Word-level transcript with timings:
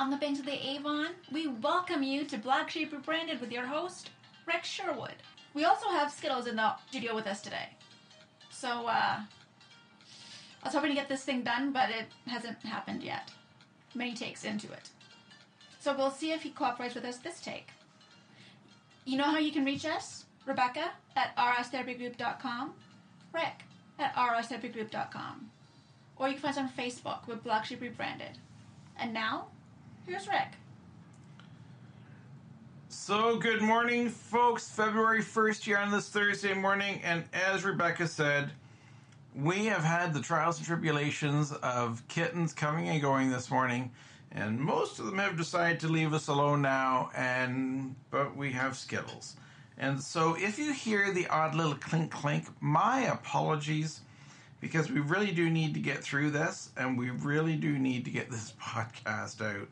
on 0.00 0.08
the 0.08 0.16
banks 0.16 0.40
of 0.40 0.46
the 0.46 0.66
Avon, 0.70 1.08
we 1.30 1.46
welcome 1.46 2.02
you 2.02 2.24
to 2.24 2.38
Black 2.38 2.70
Sheep 2.70 2.90
Rebranded 2.90 3.38
with 3.38 3.52
your 3.52 3.66
host, 3.66 4.08
Rick 4.46 4.64
Sherwood. 4.64 5.16
We 5.52 5.66
also 5.66 5.90
have 5.90 6.10
Skittles 6.10 6.46
in 6.46 6.56
the 6.56 6.72
studio 6.88 7.14
with 7.14 7.26
us 7.26 7.42
today. 7.42 7.68
So, 8.48 8.86
uh, 8.86 9.20
I 9.20 9.26
was 10.64 10.72
hoping 10.72 10.88
to 10.88 10.94
get 10.94 11.10
this 11.10 11.24
thing 11.24 11.42
done, 11.42 11.72
but 11.72 11.90
it 11.90 12.06
hasn't 12.26 12.62
happened 12.62 13.02
yet. 13.02 13.30
Many 13.94 14.14
takes 14.14 14.44
into 14.44 14.72
it. 14.72 14.88
So 15.80 15.94
we'll 15.94 16.10
see 16.10 16.32
if 16.32 16.42
he 16.42 16.48
cooperates 16.48 16.94
with 16.94 17.04
us 17.04 17.18
this 17.18 17.38
take. 17.42 17.68
You 19.04 19.18
know 19.18 19.24
how 19.24 19.38
you 19.38 19.52
can 19.52 19.66
reach 19.66 19.84
us? 19.84 20.24
Rebecca 20.46 20.92
at 21.14 21.36
rstherapygroup.com, 21.36 22.72
Rick 23.34 23.64
at 23.98 24.14
rstherapygroup.com. 24.16 25.50
Or 26.16 26.28
you 26.28 26.34
can 26.34 26.42
find 26.42 26.56
us 26.56 26.58
on 26.58 26.70
Facebook 26.70 27.26
with 27.26 27.44
Black 27.44 27.66
Sheep 27.66 27.82
Rebranded. 27.82 28.38
And 28.98 29.12
now, 29.12 29.48
here's 30.06 30.28
Rick. 30.28 30.48
So, 32.88 33.38
good 33.38 33.62
morning, 33.62 34.08
folks. 34.08 34.68
February 34.68 35.22
1st 35.22 35.62
here 35.62 35.78
on 35.78 35.90
this 35.90 36.08
Thursday 36.08 36.54
morning. 36.54 37.00
And 37.02 37.24
as 37.32 37.64
Rebecca 37.64 38.06
said, 38.06 38.50
we 39.34 39.66
have 39.66 39.84
had 39.84 40.12
the 40.12 40.20
trials 40.20 40.58
and 40.58 40.66
tribulations 40.66 41.52
of 41.52 42.06
kittens 42.08 42.52
coming 42.52 42.88
and 42.88 43.00
going 43.00 43.30
this 43.30 43.50
morning. 43.50 43.90
And 44.32 44.60
most 44.60 44.98
of 44.98 45.06
them 45.06 45.18
have 45.18 45.36
decided 45.36 45.80
to 45.80 45.88
leave 45.88 46.12
us 46.12 46.28
alone 46.28 46.62
now, 46.62 47.10
and 47.16 47.96
but 48.10 48.36
we 48.36 48.52
have 48.52 48.76
Skittles. 48.76 49.36
And 49.78 50.00
so, 50.00 50.36
if 50.38 50.58
you 50.58 50.72
hear 50.72 51.12
the 51.12 51.26
odd 51.28 51.54
little 51.54 51.74
clink 51.74 52.12
clink, 52.12 52.46
my 52.60 53.00
apologies 53.02 54.02
because 54.60 54.90
we 54.90 55.00
really 55.00 55.32
do 55.32 55.48
need 55.50 55.74
to 55.74 55.80
get 55.80 55.98
through 56.02 56.30
this 56.30 56.70
and 56.76 56.98
we 56.98 57.10
really 57.10 57.56
do 57.56 57.78
need 57.78 58.04
to 58.04 58.10
get 58.10 58.30
this 58.30 58.52
podcast 58.62 59.40
out 59.40 59.68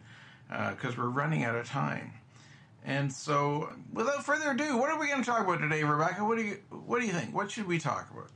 because 0.48 0.94
uh, 0.94 1.02
we're 1.02 1.08
running 1.08 1.44
out 1.44 1.54
of 1.54 1.66
time. 1.66 2.12
And 2.84 3.12
so, 3.12 3.70
without 3.92 4.24
further 4.24 4.52
ado, 4.52 4.78
what 4.78 4.90
are 4.90 4.98
we 4.98 5.08
going 5.08 5.20
to 5.20 5.26
talk 5.26 5.40
about 5.40 5.60
today, 5.60 5.82
Rebecca? 5.82 6.24
What 6.24 6.38
do 6.38 6.44
you 6.44 6.58
What 6.70 7.00
do 7.00 7.06
you 7.06 7.12
think? 7.12 7.34
What 7.34 7.50
should 7.50 7.66
we 7.66 7.78
talk 7.78 8.10
about? 8.10 8.30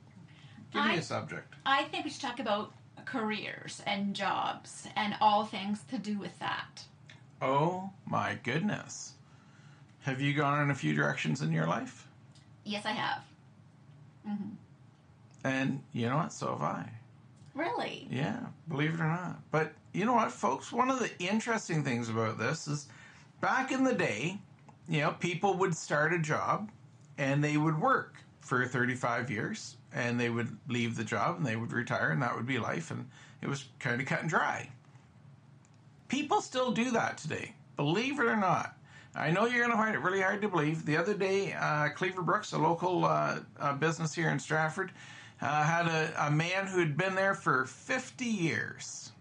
Give 0.72 0.82
I, 0.82 0.92
me 0.92 0.98
a 0.98 1.02
subject. 1.02 1.54
I 1.64 1.84
think 1.84 2.04
we 2.04 2.10
should 2.10 2.20
talk 2.20 2.38
about 2.38 2.72
careers 3.04 3.82
and 3.86 4.14
jobs 4.14 4.86
and 4.96 5.14
all 5.20 5.44
things 5.44 5.84
to 5.90 5.98
do 5.98 6.18
with 6.18 6.38
that. 6.38 6.84
Oh 7.40 7.90
my 8.06 8.38
goodness! 8.42 9.14
Have 10.00 10.20
you 10.20 10.34
gone 10.34 10.62
in 10.62 10.70
a 10.70 10.74
few 10.74 10.94
directions 10.94 11.40
in 11.40 11.52
your 11.52 11.66
life? 11.66 12.06
Yes, 12.64 12.84
I 12.84 12.92
have. 12.92 13.22
Mm-hmm. 14.28 14.54
And 15.44 15.82
you 15.92 16.08
know 16.08 16.18
what? 16.18 16.32
So 16.32 16.48
have 16.52 16.62
I. 16.62 16.90
Really? 17.54 18.08
Yeah, 18.10 18.38
believe 18.68 18.94
it 18.94 19.00
or 19.00 19.08
not. 19.08 19.38
But 19.50 19.72
you 19.92 20.04
know 20.04 20.14
what, 20.14 20.32
folks? 20.32 20.72
One 20.72 20.90
of 20.90 20.98
the 20.98 21.10
interesting 21.18 21.84
things 21.84 22.08
about 22.08 22.38
this 22.38 22.66
is 22.66 22.88
back 23.40 23.72
in 23.72 23.84
the 23.84 23.94
day, 23.94 24.38
you 24.88 25.00
know, 25.00 25.12
people 25.12 25.54
would 25.54 25.76
start 25.76 26.12
a 26.12 26.18
job 26.18 26.70
and 27.18 27.44
they 27.44 27.56
would 27.56 27.78
work 27.80 28.16
for 28.40 28.66
35 28.66 29.30
years 29.30 29.76
and 29.94 30.18
they 30.18 30.30
would 30.30 30.56
leave 30.68 30.96
the 30.96 31.04
job 31.04 31.36
and 31.36 31.46
they 31.46 31.56
would 31.56 31.72
retire 31.72 32.10
and 32.10 32.22
that 32.22 32.34
would 32.34 32.46
be 32.46 32.58
life 32.58 32.90
and 32.90 33.08
it 33.42 33.48
was 33.48 33.66
kind 33.78 34.00
of 34.00 34.06
cut 34.06 34.20
and 34.20 34.30
dry. 34.30 34.70
People 36.08 36.40
still 36.40 36.72
do 36.72 36.90
that 36.90 37.18
today, 37.18 37.54
believe 37.76 38.18
it 38.18 38.26
or 38.26 38.36
not. 38.36 38.76
I 39.14 39.30
know 39.30 39.44
you're 39.44 39.58
going 39.58 39.70
to 39.70 39.76
find 39.76 39.94
it 39.94 40.00
really 40.00 40.22
hard 40.22 40.40
to 40.42 40.48
believe. 40.48 40.86
The 40.86 40.96
other 40.96 41.12
day, 41.14 41.52
uh, 41.52 41.90
Cleaver 41.90 42.22
Brooks, 42.22 42.52
a 42.52 42.58
local 42.58 43.04
uh, 43.04 43.40
uh, 43.60 43.74
business 43.74 44.14
here 44.14 44.30
in 44.30 44.38
Stratford, 44.38 44.92
uh, 45.42 45.64
had 45.64 45.86
a, 45.86 46.26
a 46.26 46.30
man 46.30 46.66
who 46.66 46.78
had 46.78 46.96
been 46.96 47.14
there 47.14 47.34
for 47.34 47.66
50 47.66 48.24
years. 48.24 49.12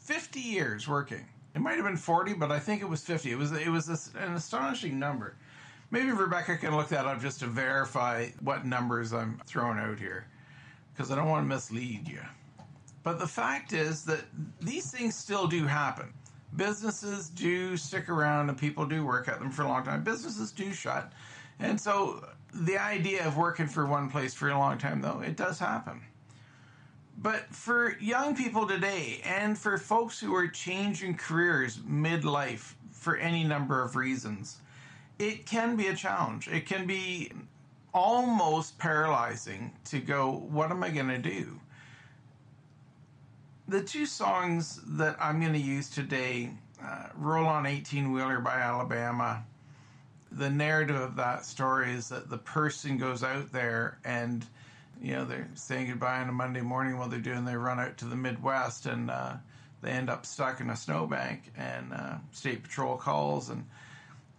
50 0.00 0.38
years 0.40 0.86
working. 0.86 1.24
It 1.54 1.60
might 1.60 1.76
have 1.76 1.84
been 1.84 1.96
40, 1.96 2.34
but 2.34 2.52
I 2.52 2.58
think 2.58 2.82
it 2.82 2.88
was 2.88 3.02
50. 3.02 3.30
It 3.30 3.38
was 3.38 3.52
it 3.52 3.68
was 3.68 3.88
an 4.14 4.34
astonishing 4.34 4.98
number. 4.98 5.34
Maybe 5.90 6.10
Rebecca 6.10 6.56
can 6.56 6.74
look 6.74 6.88
that 6.88 7.06
up 7.06 7.20
just 7.20 7.40
to 7.40 7.46
verify 7.46 8.28
what 8.40 8.64
numbers 8.64 9.12
I'm 9.12 9.40
throwing 9.46 9.78
out 9.78 9.98
here, 9.98 10.26
because 10.92 11.10
I 11.10 11.16
don't 11.16 11.28
want 11.28 11.44
to 11.44 11.48
mislead 11.48 12.08
you. 12.08 12.20
But 13.02 13.18
the 13.18 13.26
fact 13.26 13.72
is 13.72 14.04
that 14.04 14.24
these 14.60 14.90
things 14.90 15.14
still 15.14 15.46
do 15.46 15.66
happen. 15.66 16.12
Businesses 16.56 17.28
do 17.28 17.76
stick 17.76 18.08
around 18.08 18.48
and 18.48 18.56
people 18.56 18.86
do 18.86 19.04
work 19.04 19.28
at 19.28 19.38
them 19.38 19.50
for 19.50 19.62
a 19.62 19.68
long 19.68 19.84
time. 19.84 20.04
Businesses 20.04 20.52
do 20.52 20.72
shut. 20.72 21.12
And 21.58 21.80
so 21.80 22.26
the 22.52 22.78
idea 22.78 23.26
of 23.26 23.36
working 23.36 23.66
for 23.66 23.86
one 23.86 24.10
place 24.10 24.34
for 24.34 24.50
a 24.50 24.58
long 24.58 24.78
time, 24.78 25.00
though, 25.00 25.20
it 25.20 25.36
does 25.36 25.58
happen. 25.58 26.02
But 27.18 27.54
for 27.54 27.96
young 28.00 28.34
people 28.34 28.66
today 28.66 29.20
and 29.24 29.56
for 29.56 29.78
folks 29.78 30.18
who 30.18 30.34
are 30.34 30.48
changing 30.48 31.16
careers 31.16 31.78
midlife 31.78 32.74
for 32.90 33.16
any 33.16 33.44
number 33.44 33.82
of 33.82 33.96
reasons, 33.96 34.58
it 35.18 35.46
can 35.46 35.76
be 35.76 35.86
a 35.86 35.94
challenge. 35.94 36.48
It 36.48 36.66
can 36.66 36.86
be 36.86 37.30
almost 37.94 38.78
paralyzing 38.78 39.72
to 39.84 40.00
go, 40.00 40.30
what 40.50 40.70
am 40.70 40.82
I 40.82 40.90
going 40.90 41.08
to 41.08 41.18
do? 41.18 41.60
The 43.68 43.82
two 43.82 44.06
songs 44.06 44.80
that 44.86 45.16
I'm 45.20 45.40
going 45.40 45.52
to 45.52 45.58
use 45.58 45.88
today, 45.88 46.50
uh, 46.82 47.08
Roll 47.14 47.46
on 47.46 47.66
18 47.66 48.12
Wheeler 48.12 48.40
by 48.40 48.56
Alabama, 48.56 49.44
the 50.36 50.50
narrative 50.50 50.96
of 50.96 51.16
that 51.16 51.44
story 51.44 51.92
is 51.92 52.08
that 52.08 52.30
the 52.30 52.38
person 52.38 52.96
goes 52.96 53.22
out 53.22 53.52
there 53.52 53.98
and 54.04 54.46
you 55.00 55.12
know 55.12 55.24
they're 55.24 55.48
saying 55.54 55.88
goodbye 55.88 56.20
on 56.20 56.28
a 56.28 56.32
Monday 56.32 56.60
morning 56.60 56.96
while 56.96 57.08
they're 57.08 57.18
doing 57.18 57.44
their 57.44 57.58
run 57.58 57.80
out 57.80 57.98
to 57.98 58.04
the 58.04 58.16
Midwest 58.16 58.86
and 58.86 59.10
uh, 59.10 59.34
they 59.82 59.90
end 59.90 60.08
up 60.08 60.24
stuck 60.24 60.60
in 60.60 60.70
a 60.70 60.76
snowbank 60.76 61.52
and 61.56 61.92
uh, 61.92 62.14
state 62.30 62.62
patrol 62.62 62.96
calls 62.96 63.50
and 63.50 63.66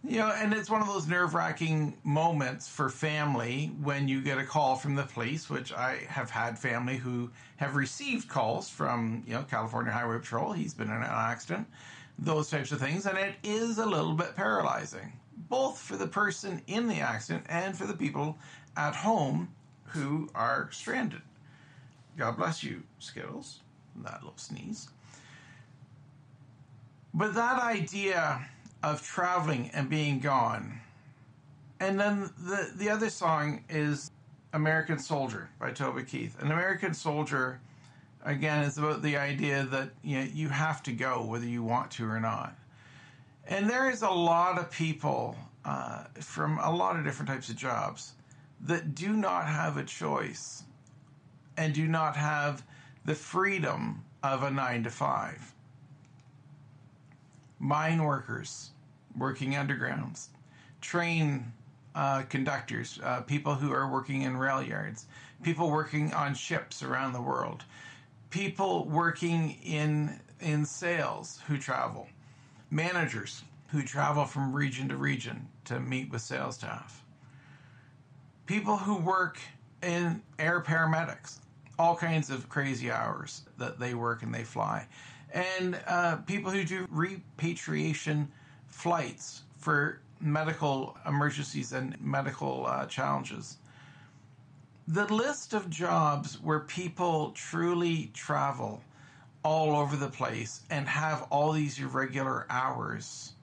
you 0.02 0.18
know 0.18 0.32
and 0.36 0.52
it's 0.52 0.70
one 0.70 0.80
of 0.80 0.88
those 0.88 1.06
nerve 1.06 1.34
wracking 1.34 1.96
moments 2.02 2.68
for 2.68 2.88
family 2.88 3.70
when 3.82 4.08
you 4.08 4.20
get 4.20 4.38
a 4.38 4.44
call 4.44 4.76
from 4.76 4.96
the 4.96 5.04
police 5.04 5.48
which 5.48 5.72
I 5.72 6.00
have 6.08 6.30
had 6.30 6.58
family 6.58 6.96
who 6.96 7.30
have 7.56 7.76
received 7.76 8.28
calls 8.28 8.68
from 8.68 9.22
you 9.26 9.34
know 9.34 9.44
California 9.44 9.92
Highway 9.92 10.18
Patrol 10.18 10.52
he's 10.52 10.74
been 10.74 10.88
in 10.88 10.96
an 10.96 11.02
accident 11.04 11.68
those 12.18 12.50
types 12.50 12.72
of 12.72 12.80
things 12.80 13.06
and 13.06 13.18
it 13.18 13.34
is 13.42 13.78
a 13.78 13.86
little 13.86 14.14
bit 14.14 14.34
paralyzing 14.34 15.12
both 15.36 15.78
for 15.78 15.96
the 15.96 16.06
person 16.06 16.62
in 16.66 16.88
the 16.88 17.00
accident 17.00 17.44
and 17.48 17.76
for 17.76 17.86
the 17.86 17.94
people 17.94 18.38
at 18.76 18.94
home 18.94 19.48
who 19.84 20.28
are 20.34 20.68
stranded. 20.72 21.22
God 22.16 22.36
bless 22.36 22.62
you, 22.62 22.82
Skittles. 22.98 23.60
That 23.96 24.22
little 24.22 24.36
sneeze. 24.36 24.88
But 27.12 27.34
that 27.34 27.62
idea 27.62 28.48
of 28.82 29.02
traveling 29.02 29.70
and 29.72 29.88
being 29.88 30.18
gone. 30.18 30.80
And 31.80 31.98
then 31.98 32.30
the, 32.38 32.70
the 32.74 32.90
other 32.90 33.08
song 33.08 33.64
is 33.68 34.10
American 34.52 34.98
Soldier 34.98 35.48
by 35.58 35.70
Toby 35.70 36.02
Keith. 36.02 36.40
An 36.40 36.50
American 36.50 36.94
Soldier, 36.94 37.60
again, 38.24 38.64
is 38.64 38.78
about 38.78 39.02
the 39.02 39.16
idea 39.16 39.64
that 39.64 39.90
you, 40.02 40.18
know, 40.18 40.26
you 40.32 40.48
have 40.48 40.82
to 40.84 40.92
go 40.92 41.24
whether 41.24 41.46
you 41.46 41.62
want 41.62 41.90
to 41.92 42.08
or 42.08 42.20
not. 42.20 42.56
And 43.46 43.68
there 43.68 43.90
is 43.90 44.02
a 44.02 44.10
lot 44.10 44.58
of 44.58 44.70
people 44.70 45.36
uh, 45.64 46.04
from 46.20 46.58
a 46.58 46.74
lot 46.74 46.96
of 46.96 47.04
different 47.04 47.28
types 47.28 47.48
of 47.48 47.56
jobs 47.56 48.14
that 48.62 48.94
do 48.94 49.12
not 49.12 49.46
have 49.46 49.76
a 49.76 49.84
choice 49.84 50.64
and 51.56 51.74
do 51.74 51.86
not 51.86 52.16
have 52.16 52.62
the 53.04 53.14
freedom 53.14 54.02
of 54.22 54.42
a 54.42 54.50
nine 54.50 54.82
to 54.84 54.90
five. 54.90 55.52
Mine 57.58 58.02
workers 58.02 58.70
working 59.16 59.52
undergrounds, 59.52 60.28
train 60.80 61.52
uh, 61.94 62.22
conductors, 62.22 62.98
uh, 63.02 63.20
people 63.20 63.54
who 63.54 63.72
are 63.72 63.90
working 63.90 64.22
in 64.22 64.36
rail 64.36 64.62
yards, 64.62 65.06
people 65.42 65.70
working 65.70 66.12
on 66.14 66.34
ships 66.34 66.82
around 66.82 67.12
the 67.12 67.20
world, 67.20 67.64
people 68.30 68.86
working 68.86 69.58
in 69.62 70.18
in 70.40 70.64
sales 70.64 71.40
who 71.46 71.56
travel 71.56 72.08
managers 72.70 73.42
who 73.68 73.82
travel 73.82 74.24
from 74.24 74.52
region 74.52 74.88
to 74.88 74.96
region 74.96 75.48
to 75.64 75.80
meet 75.80 76.10
with 76.10 76.22
sales 76.22 76.54
staff, 76.56 77.04
people 78.46 78.76
who 78.76 78.96
work 78.96 79.38
in 79.82 80.22
air 80.38 80.60
paramedics, 80.60 81.40
all 81.78 81.96
kinds 81.96 82.30
of 82.30 82.48
crazy 82.48 82.90
hours 82.90 83.42
that 83.58 83.78
they 83.78 83.94
work 83.94 84.22
and 84.22 84.34
they 84.34 84.44
fly, 84.44 84.86
and 85.32 85.78
uh, 85.86 86.16
people 86.16 86.50
who 86.50 86.64
do 86.64 86.86
repatriation 86.90 88.30
flights 88.68 89.42
for 89.56 90.00
medical 90.20 90.96
emergencies 91.06 91.72
and 91.72 92.00
medical 92.00 92.66
uh, 92.66 92.86
challenges. 92.86 93.58
The 94.86 95.12
list 95.12 95.54
of 95.54 95.70
jobs 95.70 96.40
where 96.40 96.60
people 96.60 97.30
truly 97.30 98.10
travel 98.14 98.82
all 99.44 99.76
over 99.76 99.94
the 99.96 100.08
place 100.08 100.62
and 100.70 100.88
have 100.88 101.26
all 101.30 101.52
these 101.52 101.78
irregular 101.78 102.46
hours 102.50 103.34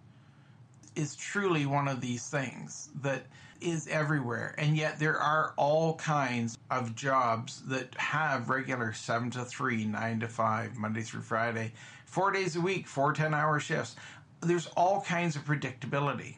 is 0.96 1.16
truly 1.16 1.66
one 1.66 1.88
of 1.88 2.02
these 2.02 2.28
things 2.28 2.90
that 3.02 3.24
is 3.62 3.88
everywhere. 3.88 4.56
And 4.58 4.76
yet 4.76 5.00
there 5.00 5.18
are 5.18 5.54
all 5.56 5.96
kinds 5.96 6.58
of 6.72 6.96
jobs 6.96 7.62
that 7.68 7.94
have 7.96 8.50
regular 8.50 8.92
7 8.92 9.30
to 9.32 9.46
3, 9.46 9.86
9 9.86 10.20
to 10.20 10.28
5, 10.28 10.78
Monday 10.78 11.02
through 11.02 11.22
Friday, 11.22 11.72
four 12.06 12.32
days 12.32 12.56
a 12.56 12.62
week, 12.62 12.88
four 12.88 13.14
10 13.14 13.34
hour 13.34 13.60
shifts. 13.60 13.96
there's 14.42 14.68
all 14.76 15.02
kinds 15.02 15.36
of 15.36 15.46
predictability. 15.46 16.36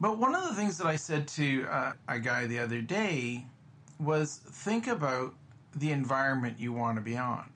But 0.00 0.18
one 0.18 0.34
of 0.34 0.46
the 0.46 0.54
things 0.54 0.78
that 0.78 0.86
I 0.86 0.96
said 0.96 1.26
to 1.28 1.64
uh, 1.64 1.92
a 2.06 2.20
guy 2.20 2.46
the 2.46 2.58
other 2.58 2.80
day 2.80 3.46
was 3.98 4.36
think 4.36 4.86
about 4.86 5.34
the 5.76 5.92
environment 5.92 6.58
you 6.58 6.72
want 6.72 6.96
to 6.96 7.02
be 7.02 7.16
on. 7.16 7.50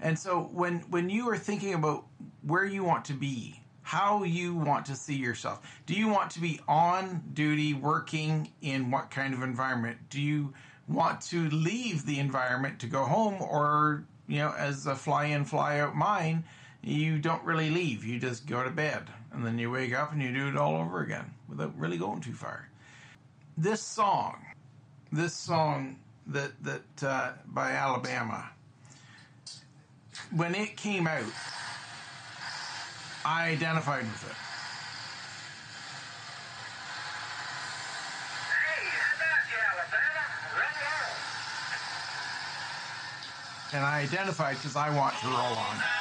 And 0.00 0.18
so 0.18 0.50
when 0.52 0.80
when 0.90 1.08
you 1.08 1.28
are 1.30 1.38
thinking 1.38 1.74
about 1.74 2.04
where 2.42 2.64
you 2.64 2.84
want 2.84 3.04
to 3.06 3.14
be, 3.14 3.60
how 3.82 4.24
you 4.24 4.54
want 4.54 4.84
to 4.86 4.96
see 4.96 5.14
yourself, 5.14 5.80
do 5.86 5.94
you 5.94 6.08
want 6.08 6.30
to 6.32 6.40
be 6.40 6.60
on 6.68 7.22
duty 7.32 7.72
working 7.72 8.52
in 8.60 8.90
what 8.90 9.10
kind 9.10 9.32
of 9.32 9.42
environment? 9.42 9.98
Do 10.10 10.20
you 10.20 10.52
want 10.88 11.20
to 11.20 11.48
leave 11.50 12.06
the 12.06 12.18
environment 12.18 12.78
to 12.80 12.86
go 12.86 13.04
home 13.04 13.40
or, 13.40 14.04
you 14.28 14.38
know, 14.38 14.54
as 14.56 14.86
a 14.86 14.94
fly 14.94 15.26
in 15.26 15.44
fly 15.44 15.80
out 15.80 15.96
mine, 15.96 16.44
you 16.82 17.18
don't 17.18 17.42
really 17.42 17.70
leave. 17.70 18.04
You 18.04 18.20
just 18.20 18.46
go 18.46 18.62
to 18.62 18.70
bed 18.70 19.04
and 19.32 19.44
then 19.44 19.58
you 19.58 19.70
wake 19.70 19.94
up 19.94 20.12
and 20.12 20.22
you 20.22 20.32
do 20.32 20.48
it 20.48 20.56
all 20.56 20.76
over 20.76 21.02
again 21.02 21.32
without 21.48 21.76
really 21.78 21.98
going 21.98 22.20
too 22.20 22.32
far. 22.32 22.68
This 23.56 23.82
song, 23.82 24.44
this 25.10 25.34
song 25.34 25.98
that 26.28 26.50
that 26.62 27.06
uh, 27.06 27.32
by 27.46 27.72
Alabama, 27.72 28.50
when 30.34 30.54
it 30.54 30.76
came 30.76 31.06
out, 31.06 31.24
I 33.24 33.48
identified 33.48 34.04
with 34.04 34.30
it. 34.30 34.36
And 43.74 43.84
I 43.84 44.00
identified 44.00 44.56
because 44.56 44.76
I 44.76 44.90
want 44.96 45.16
to 45.18 45.26
roll 45.26 45.36
on. 45.36 45.95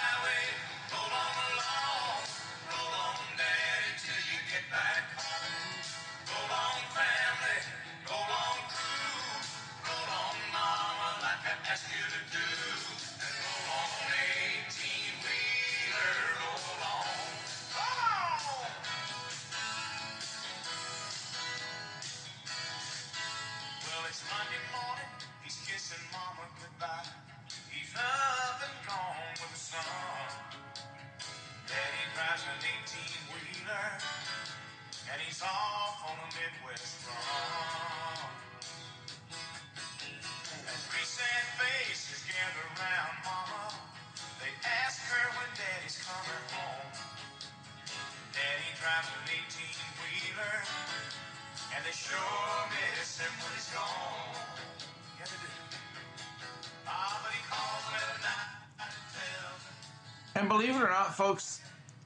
Believe 60.56 60.76
it 60.76 60.82
or 60.82 60.90
not, 60.90 61.14
folks, 61.14 61.60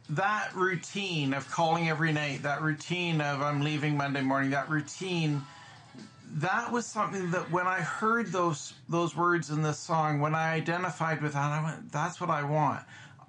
that 0.10 0.56
routine 0.56 1.34
of 1.34 1.50
calling 1.52 1.88
every 1.88 2.12
night, 2.12 2.42
that 2.42 2.64
routine 2.64 3.22
of 3.22 3.42
I'm 3.42 3.62
leaving 3.62 3.96
Monday 3.96 4.22
morning, 4.22 4.50
that 4.50 4.70
routine, 4.70 5.44
that 6.34 6.72
was 6.72 6.88
something 6.88 7.30
that 7.30 7.52
when 7.52 7.68
I 7.68 7.80
heard 7.80 8.32
those 8.32 8.74
those 8.88 9.16
words 9.16 9.52
in 9.52 9.62
this 9.62 9.78
song, 9.78 10.20
when 10.20 10.34
I 10.34 10.54
identified 10.54 11.22
with 11.22 11.34
that, 11.34 11.52
I 11.52 11.64
went, 11.64 11.92
that's 11.92 12.20
what 12.20 12.32
I 12.32 12.44
want. 12.44 12.82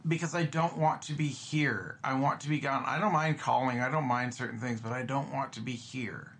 Because 0.08 0.34
I 0.34 0.44
don't 0.44 0.78
want 0.78 1.02
to 1.02 1.12
be 1.12 1.28
here. 1.28 1.98
I 2.02 2.18
want 2.18 2.40
to 2.40 2.48
be 2.48 2.58
gone. 2.58 2.84
I 2.86 2.98
don't 2.98 3.12
mind 3.12 3.38
calling, 3.38 3.80
I 3.80 3.90
don't 3.90 4.08
mind 4.08 4.32
certain 4.32 4.58
things, 4.58 4.80
but 4.80 4.92
I 4.92 5.02
don't 5.02 5.30
want 5.30 5.52
to 5.54 5.60
be 5.60 5.72
here. 5.72 6.32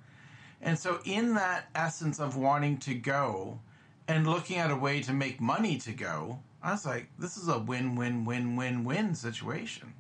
And 0.62 0.79
so 0.79 1.00
in 1.05 1.35
that 1.35 1.69
essence 1.75 2.19
of 2.19 2.38
wanting 2.38 2.79
to 2.79 2.94
go 2.94 3.61
and 4.09 4.27
looking 4.27 4.56
at 4.56 4.71
a 4.71 4.77
way 4.77 5.03
to 5.03 5.12
make 5.12 5.38
money 5.38 5.77
to 5.79 5.93
go, 5.93 6.41
I 6.62 6.73
was 6.73 6.85
like, 6.85 7.09
this 7.19 7.37
is 7.37 7.49
a 7.49 7.59
win 7.59 7.97
win 7.97 8.25
win 8.25 8.57
win 8.57 8.85
win 8.85 9.15
situation. 9.15 9.93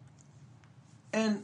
And 1.12 1.42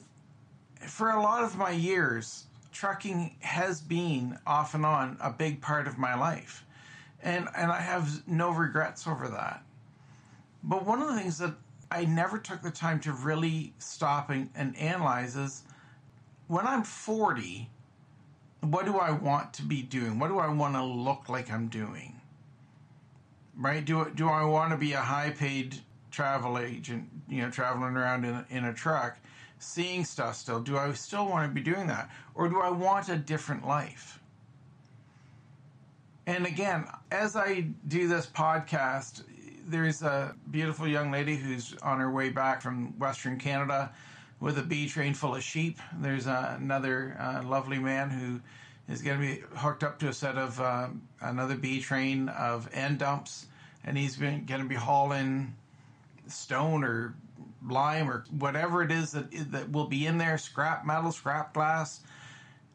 for 0.87 1.11
a 1.11 1.23
lot 1.23 1.43
of 1.43 1.57
my 1.57 1.71
years, 1.71 2.47
trucking 2.73 3.37
has 3.41 3.81
been 3.81 4.39
off 4.47 4.75
and 4.75 4.85
on 4.85 5.17
a 5.21 5.31
big 5.31 5.61
part 5.61 5.87
of 5.87 5.99
my 5.99 6.15
life. 6.15 6.65
And 7.23 7.49
and 7.57 7.73
I 7.73 7.81
have 7.81 8.27
no 8.29 8.51
regrets 8.51 9.07
over 9.07 9.29
that. 9.29 9.63
But 10.63 10.85
one 10.85 11.01
of 11.01 11.09
the 11.09 11.21
things 11.21 11.39
that 11.39 11.55
I 11.91 12.05
never 12.05 12.39
took 12.39 12.63
the 12.63 12.71
time 12.71 13.01
to 13.01 13.13
really 13.13 13.73
stop 13.79 14.31
and, 14.31 14.51
and 14.55 14.77
analyze 14.77 15.37
is 15.37 15.63
when 16.49 16.67
I'm 16.67 16.83
40, 16.83 17.71
what 18.61 18.85
do 18.85 18.99
I 18.99 19.13
want 19.13 19.53
to 19.55 19.63
be 19.63 19.83
doing? 19.83 20.19
What 20.19 20.29
do 20.29 20.39
I 20.39 20.49
want 20.49 20.75
to 20.75 20.83
look 20.83 21.29
like 21.29 21.51
I'm 21.51 21.69
doing? 21.69 22.16
Right? 23.59 23.85
Do 23.85 24.11
do 24.15 24.29
I 24.29 24.45
want 24.45 24.71
to 24.73 24.77
be 24.77 24.93
a 24.93 25.01
high 25.01 25.31
paid 25.31 25.77
travel 26.11 26.59
agent, 26.59 27.09
you 27.29 27.43
know, 27.43 27.51
traveling 27.51 27.97
around 27.97 28.25
in 28.25 28.45
in 28.51 28.65
a 28.65 28.75
truck, 28.75 29.19
seeing 29.59 30.05
stuff 30.05 30.37
still? 30.37 30.61
Do 30.61 30.77
I 30.77 30.93
still 30.93 31.27
want 31.29 31.49
to 31.49 31.55
be 31.55 31.61
doing 31.61 31.87
that, 31.89 32.11
or 32.35 32.49
do 32.49 32.61
I 32.61 32.71
want 32.71 33.09
a 33.09 33.17
different 33.17 33.67
life? 33.67 34.21
And 36.27 36.45
again, 36.45 36.87
as 37.13 37.37
I 37.37 37.67
do 37.87 38.09
this 38.09 38.27
podcast, 38.27 39.23
there's 39.67 40.03
a 40.03 40.35
beautiful 40.51 40.89
young 40.89 41.11
lady 41.11 41.37
who's 41.37 41.75
on 41.83 42.01
her 42.01 42.11
way 42.11 42.31
back 42.31 42.61
from 42.61 42.99
Western 42.99 43.39
Canada 43.39 43.93
with 44.41 44.59
a 44.59 44.63
B 44.63 44.89
train 44.89 45.15
full 45.15 45.35
of 45.35 45.43
sheep. 45.43 45.79
There's 46.01 46.27
another 46.27 47.17
uh, 47.19 47.43
lovely 47.45 47.79
man 47.79 48.11
who 48.11 48.41
is 48.89 49.03
going 49.03 49.21
to 49.21 49.27
be 49.27 49.43
hooked 49.57 49.83
up 49.83 49.99
to 49.99 50.09
a 50.09 50.13
set 50.13 50.37
of 50.37 50.61
uh, 50.61 50.89
another 51.21 51.57
B 51.57 51.81
train 51.81 52.29
of 52.29 52.69
end 52.73 52.99
dumps, 52.99 53.47
and 53.85 53.97
he's 53.97 54.17
been 54.17 54.45
going 54.45 54.63
to 54.63 54.69
be 54.69 54.75
hauling 54.75 55.55
stone 56.29 56.85
or 56.85 57.15
lime 57.69 58.09
or 58.09 58.25
whatever 58.39 58.83
it 58.83 58.93
is 58.93 59.13
that 59.13 59.31
that 59.53 59.71
will 59.71 59.87
be 59.87 60.07
in 60.07 60.19
there, 60.19 60.39
scrap 60.39 60.87
metal, 60.87 61.11
scrap 61.11 61.53
glass, 61.53 62.01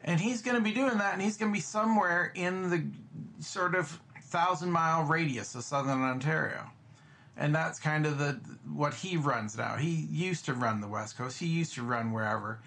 and 0.04 0.20
he's 0.20 0.42
going 0.42 0.56
to 0.56 0.62
be 0.62 0.72
doing 0.72 0.98
that, 0.98 1.14
and 1.14 1.22
he's 1.22 1.36
going 1.36 1.50
to 1.50 1.56
be 1.56 1.60
somewhere 1.60 2.32
in 2.34 2.70
the 2.70 2.84
sort 3.42 3.74
of 3.74 3.98
thousand 4.22 4.70
mile 4.70 5.04
radius 5.04 5.54
of 5.54 5.64
southern 5.64 6.02
Ontario. 6.02 6.70
And 7.36 7.54
that's 7.54 7.78
kind 7.78 8.04
of 8.04 8.18
the 8.18 8.38
what 8.70 8.92
he 8.92 9.16
runs 9.16 9.56
now. 9.56 9.76
He 9.76 10.06
used 10.10 10.44
to 10.46 10.54
run 10.54 10.82
the 10.82 10.88
West 10.88 11.16
Coast. 11.16 11.38
He 11.38 11.46
used 11.46 11.74
to 11.74 11.82
run 11.82 12.12
wherever 12.12 12.60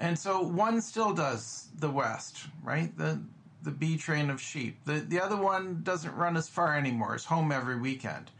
and 0.00 0.18
so 0.18 0.40
one 0.40 0.80
still 0.80 1.12
does 1.12 1.68
the 1.78 1.90
west, 1.90 2.46
right? 2.64 2.96
The 2.96 3.20
the 3.62 3.70
B 3.70 3.98
train 3.98 4.30
of 4.30 4.40
sheep. 4.40 4.78
The 4.86 5.00
the 5.00 5.20
other 5.20 5.36
one 5.36 5.82
doesn't 5.82 6.16
run 6.16 6.36
as 6.36 6.48
far 6.48 6.76
anymore. 6.76 7.14
It's 7.14 7.26
home 7.26 7.52
every 7.52 7.78
weekend. 7.78 8.30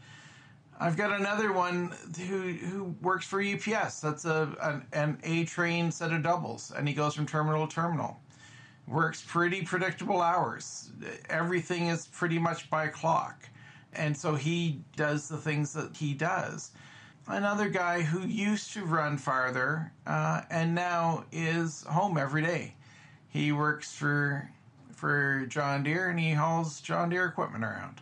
I've 0.79 0.97
got 0.97 1.17
another 1.17 1.53
one 1.53 1.93
who 2.27 2.53
who 2.53 2.95
works 3.01 3.27
for 3.27 3.41
UPS. 3.41 4.01
That's 4.01 4.25
a 4.25 4.55
an, 4.61 4.85
an 4.93 5.19
A 5.23 5.45
train 5.45 5.91
set 5.91 6.11
of 6.11 6.23
doubles, 6.23 6.71
and 6.75 6.87
he 6.87 6.95
goes 6.95 7.13
from 7.13 7.27
terminal 7.27 7.67
to 7.67 7.73
terminal. 7.73 8.19
Works 8.87 9.23
pretty 9.25 9.61
predictable 9.61 10.19
hours. 10.19 10.89
Everything 11.29 11.87
is 11.87 12.07
pretty 12.07 12.39
much 12.39 12.71
by 12.71 12.87
clock, 12.87 13.47
and 13.93 14.17
so 14.17 14.33
he 14.33 14.81
does 14.95 15.29
the 15.29 15.37
things 15.37 15.71
that 15.73 15.95
he 15.95 16.15
does 16.15 16.71
another 17.27 17.69
guy 17.69 18.01
who 18.01 18.27
used 18.27 18.73
to 18.73 18.83
run 18.83 19.17
farther 19.17 19.91
uh, 20.05 20.41
and 20.49 20.73
now 20.73 21.25
is 21.31 21.83
home 21.83 22.17
every 22.17 22.41
day. 22.41 22.75
He 23.29 23.51
works 23.51 23.93
for 23.93 24.49
for 24.93 25.45
John 25.47 25.83
Deere 25.83 26.09
and 26.09 26.19
he 26.19 26.33
hauls 26.33 26.79
John 26.81 27.09
Deere 27.09 27.25
equipment 27.25 27.63
around, 27.63 28.01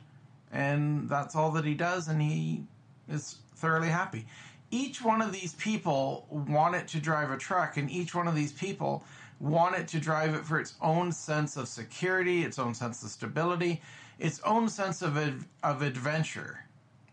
and 0.51 1.07
that's 1.07 1.35
all 1.35 1.51
that 1.51 1.65
he 1.65 1.73
does, 1.73 2.07
and 2.07 2.21
he 2.21 2.63
is 3.07 3.37
thoroughly 3.55 3.89
happy. 3.89 4.25
Each 4.71 5.01
one 5.01 5.21
of 5.21 5.31
these 5.31 5.53
people 5.55 6.27
want 6.29 6.75
it 6.75 6.87
to 6.89 6.99
drive 6.99 7.31
a 7.31 7.37
truck, 7.37 7.77
and 7.77 7.89
each 7.89 8.13
one 8.13 8.27
of 8.27 8.35
these 8.35 8.51
people 8.51 9.03
want 9.39 9.75
it 9.75 9.87
to 9.89 9.99
drive 9.99 10.35
it 10.35 10.45
for 10.45 10.59
its 10.59 10.73
own 10.81 11.11
sense 11.11 11.55
of 11.55 11.67
security, 11.67 12.43
its 12.43 12.59
own 12.59 12.73
sense 12.73 13.01
of 13.03 13.09
stability, 13.09 13.81
its 14.19 14.41
own 14.41 14.67
sense 14.67 15.01
of 15.01 15.17
of 15.63 15.81
adventure 15.81 16.65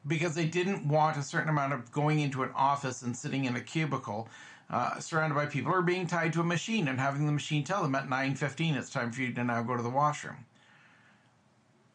because 0.06 0.34
they 0.34 0.46
didn't 0.46 0.86
want 0.86 1.16
a 1.16 1.22
certain 1.22 1.48
amount 1.48 1.72
of 1.72 1.90
going 1.92 2.20
into 2.20 2.42
an 2.42 2.50
office 2.54 3.02
and 3.02 3.16
sitting 3.16 3.44
in 3.44 3.56
a 3.56 3.60
cubicle 3.60 4.28
uh, 4.70 4.98
surrounded 4.98 5.34
by 5.34 5.46
people 5.46 5.72
or 5.72 5.82
being 5.82 6.06
tied 6.06 6.32
to 6.32 6.40
a 6.40 6.44
machine 6.44 6.88
and 6.88 6.98
having 6.98 7.26
the 7.26 7.32
machine 7.32 7.62
tell 7.62 7.82
them 7.82 7.94
at 7.94 8.08
9.15 8.08 8.76
it's 8.76 8.90
time 8.90 9.12
for 9.12 9.22
you 9.22 9.32
to 9.32 9.44
now 9.44 9.62
go 9.62 9.76
to 9.76 9.82
the 9.82 9.90
washroom 9.90 10.44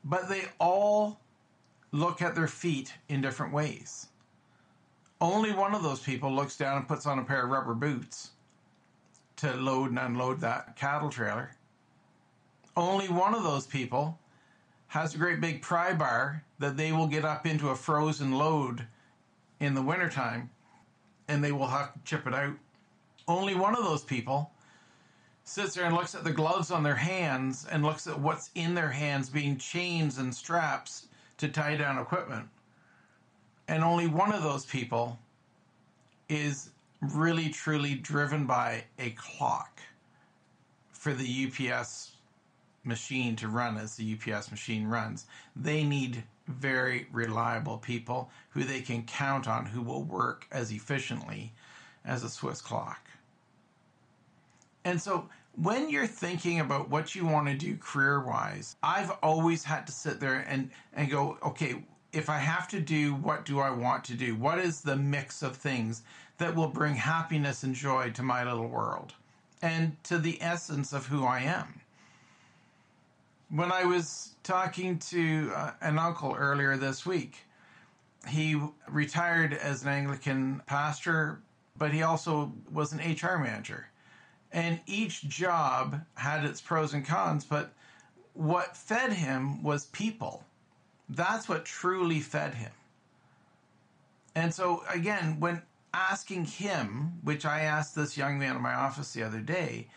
but 0.04 0.30
they 0.30 0.44
all 0.60 1.20
look 1.92 2.22
at 2.22 2.34
their 2.34 2.48
feet 2.48 2.94
in 3.10 3.22
different 3.22 3.54
ways 3.54 4.08
only 5.22 5.52
one 5.54 5.76
of 5.76 5.84
those 5.84 6.00
people 6.00 6.34
looks 6.34 6.58
down 6.58 6.78
and 6.78 6.88
puts 6.88 7.06
on 7.06 7.20
a 7.20 7.24
pair 7.24 7.44
of 7.44 7.52
rubber 7.52 7.76
boots 7.76 8.32
to 9.38 9.54
load 9.56 9.92
and 9.92 10.00
unload 10.00 10.42
that 10.42 10.76
cattle 10.76 11.10
trailer. 11.10 11.56
Only 12.76 13.08
one 13.08 13.36
of 13.36 13.44
those 13.44 13.68
people 13.68 14.18
has 14.92 15.16
a 15.16 15.18
great 15.18 15.40
big 15.40 15.62
pry 15.62 15.94
bar 15.94 16.44
that 16.60 16.76
they 16.76 16.92
will 16.92 17.08
get 17.08 17.24
up 17.24 17.46
into 17.46 17.70
a 17.70 17.76
frozen 17.76 18.34
load 18.34 18.86
in 19.62 19.74
the 19.74 19.82
wintertime 19.82 20.50
and 21.30 21.42
they 21.42 21.54
will 21.54 21.68
have 21.68 21.94
to 21.94 22.00
chip 22.04 22.28
it 22.28 22.34
out. 22.34 22.54
Only 23.26 23.56
one 23.56 23.74
of 23.74 23.86
those 23.86 24.04
people 24.04 24.52
sits 25.46 25.76
there 25.76 25.86
and 25.86 25.96
looks 25.96 26.14
at 26.14 26.26
the 26.26 26.34
gloves 26.34 26.72
on 26.72 26.84
their 26.84 26.96
hands 26.96 27.66
and 27.72 27.84
looks 27.84 28.06
at 28.06 28.20
what's 28.20 28.50
in 28.56 28.76
their 28.76 28.90
hands 28.90 29.30
being 29.30 29.56
chains 29.56 30.18
and 30.18 30.36
straps 30.36 31.08
to 31.38 31.48
tie 31.48 31.78
down 31.78 31.98
equipment. 31.98 32.50
And 33.70 33.86
only 33.86 34.08
one 34.08 34.34
of 34.34 34.44
those 34.44 34.66
people 34.66 35.18
is 36.28 36.72
really 37.00 37.48
truly 37.48 37.96
driven 37.96 38.46
by 38.46 38.84
a 39.00 39.12
clock 39.12 39.80
for 40.92 41.14
the 41.14 41.48
UPS 41.48 42.11
machine 42.84 43.36
to 43.38 43.48
run 43.48 43.78
as 43.78 43.96
the 43.96 44.16
UPS 44.16 44.52
machine 44.52 44.88
runs. 44.88 45.26
They 45.56 45.84
need 45.84 46.24
very 46.48 47.08
reliable 47.12 47.78
people 47.78 48.30
who 48.50 48.64
they 48.64 48.82
can 48.82 49.04
count 49.04 49.48
on 49.48 49.66
who 49.66 49.82
will 49.82 50.04
work 50.04 50.48
as 50.52 50.72
efficiently 50.72 51.54
as 52.06 52.24
a 52.24 52.30
Swiss 52.30 52.62
clock. 52.62 53.10
And 54.84 55.00
so 55.00 55.30
when 55.56 55.90
you're 55.90 56.08
thinking 56.08 56.60
about 56.60 56.90
what 56.90 57.14
you 57.14 57.26
want 57.26 57.48
to 57.48 57.54
do 57.54 57.78
career 57.78 58.22
wise, 58.22 58.76
I've 58.82 59.12
always 59.22 59.64
had 59.64 59.86
to 59.88 59.94
sit 59.94 60.20
there 60.20 60.46
and, 60.48 60.72
and 60.94 61.10
go, 61.10 61.38
okay, 61.44 61.84
if 62.14 62.30
I 62.30 62.40
have 62.40 62.68
to 62.70 62.80
do, 62.80 63.14
what 63.16 63.46
do 63.46 63.60
I 63.60 63.70
want 63.70 64.04
to 64.06 64.14
do? 64.16 64.36
What 64.36 64.60
is 64.60 64.82
the 64.82 64.96
mix 64.96 65.44
of 65.44 65.56
things 65.56 66.04
that 66.40 66.56
will 66.56 66.68
bring 66.68 66.96
happiness 66.96 67.64
and 67.64 67.76
joy 67.76 68.12
to 68.12 68.24
my 68.24 68.44
little 68.44 68.68
world 68.68 69.14
and 69.62 70.02
to 70.06 70.18
the 70.18 70.42
essence 70.42 70.94
of 70.94 71.06
who 71.06 71.26
I 71.26 71.42
am? 71.42 71.81
When 73.54 73.72
I 73.72 73.84
was 73.84 74.36
talking 74.44 74.98
to 75.00 75.52
uh, 75.56 75.72
an 75.82 76.00
uncle 76.00 76.34
earlier 76.38 76.78
this 76.78 77.06
week, 77.06 77.46
he 78.28 78.60
retired 78.88 79.54
as 79.54 79.84
an 79.84 79.90
Anglican 79.90 80.62
pastor, 80.66 81.42
but 81.78 81.92
he 81.92 82.02
also 82.04 82.54
was 82.72 82.94
an 82.94 83.00
HR 83.00 83.38
manager. 83.38 83.88
And 84.54 84.80
each 84.86 85.28
job 85.28 86.02
had 86.16 86.46
its 86.46 86.62
pros 86.62 86.94
and 86.94 87.06
cons, 87.06 87.44
but 87.46 87.74
what 88.34 88.78
fed 88.78 89.14
him 89.14 89.64
was 89.64 89.86
people 89.88 90.44
that's 91.16 91.50
what 91.50 91.66
truly 91.66 92.20
fed 92.20 92.56
him. 92.56 92.72
And 94.36 94.54
so, 94.54 94.84
again, 94.90 95.40
when 95.40 95.62
asking 95.94 96.46
him, 96.46 97.20
which 97.24 97.46
I 97.46 97.62
asked 97.62 97.96
this 97.96 98.18
young 98.18 98.40
man 98.40 98.56
in 98.56 98.62
my 98.62 98.74
office 98.74 99.12
the 99.12 99.24
other 99.24 99.42
day, 99.42 99.88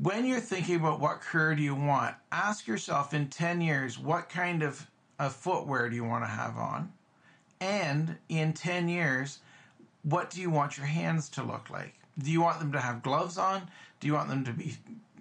when 0.00 0.24
you're 0.24 0.40
thinking 0.40 0.76
about 0.76 1.00
what 1.00 1.20
career 1.20 1.56
do 1.56 1.62
you 1.62 1.74
want, 1.74 2.14
ask 2.30 2.66
yourself 2.66 3.12
in 3.14 3.28
10 3.28 3.60
years, 3.60 3.98
what 3.98 4.28
kind 4.28 4.62
of, 4.62 4.86
of 5.18 5.34
footwear 5.34 5.88
do 5.88 5.96
you 5.96 6.04
want 6.04 6.22
to 6.24 6.28
have 6.28 6.56
on? 6.56 6.92
And 7.60 8.16
in 8.28 8.52
10 8.52 8.88
years, 8.88 9.40
what 10.04 10.30
do 10.30 10.40
you 10.40 10.50
want 10.50 10.76
your 10.76 10.86
hands 10.86 11.28
to 11.30 11.42
look 11.42 11.68
like? 11.70 11.94
Do 12.18 12.30
you 12.30 12.40
want 12.40 12.60
them 12.60 12.72
to 12.72 12.80
have 12.80 13.02
gloves 13.02 13.38
on? 13.38 13.68
Do 13.98 14.06
you 14.06 14.14
want 14.14 14.28
them 14.28 14.44
to 14.44 14.52
be 14.52 14.76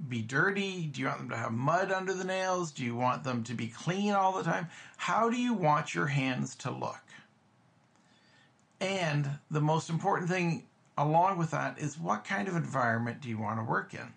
be 0.07 0.21
dirty? 0.21 0.85
Do 0.85 1.01
you 1.01 1.07
want 1.07 1.19
them 1.19 1.29
to 1.29 1.35
have 1.35 1.51
mud 1.51 1.91
under 1.91 2.13
the 2.13 2.23
nails? 2.23 2.71
Do 2.71 2.85
you 2.85 2.95
want 2.95 3.23
them 3.23 3.43
to 3.45 3.55
be 3.55 3.67
clean 3.67 4.13
all 4.13 4.31
the 4.31 4.43
time? 4.43 4.67
How 4.95 5.27
do 5.27 5.37
you 5.37 5.53
want 5.53 5.95
your 5.95 6.05
hands 6.05 6.53
to 6.57 6.71
look? 6.71 7.01
And 8.79 9.27
the 9.49 9.59
most 9.59 9.89
important 9.89 10.29
thing 10.29 10.65
along 10.99 11.39
with 11.39 11.49
that 11.49 11.79
is 11.79 11.97
what 11.97 12.23
kind 12.23 12.47
of 12.47 12.55
environment 12.55 13.21
do 13.21 13.29
you 13.29 13.39
want 13.39 13.59
to 13.59 13.63
work 13.63 13.95
in? 13.95 14.13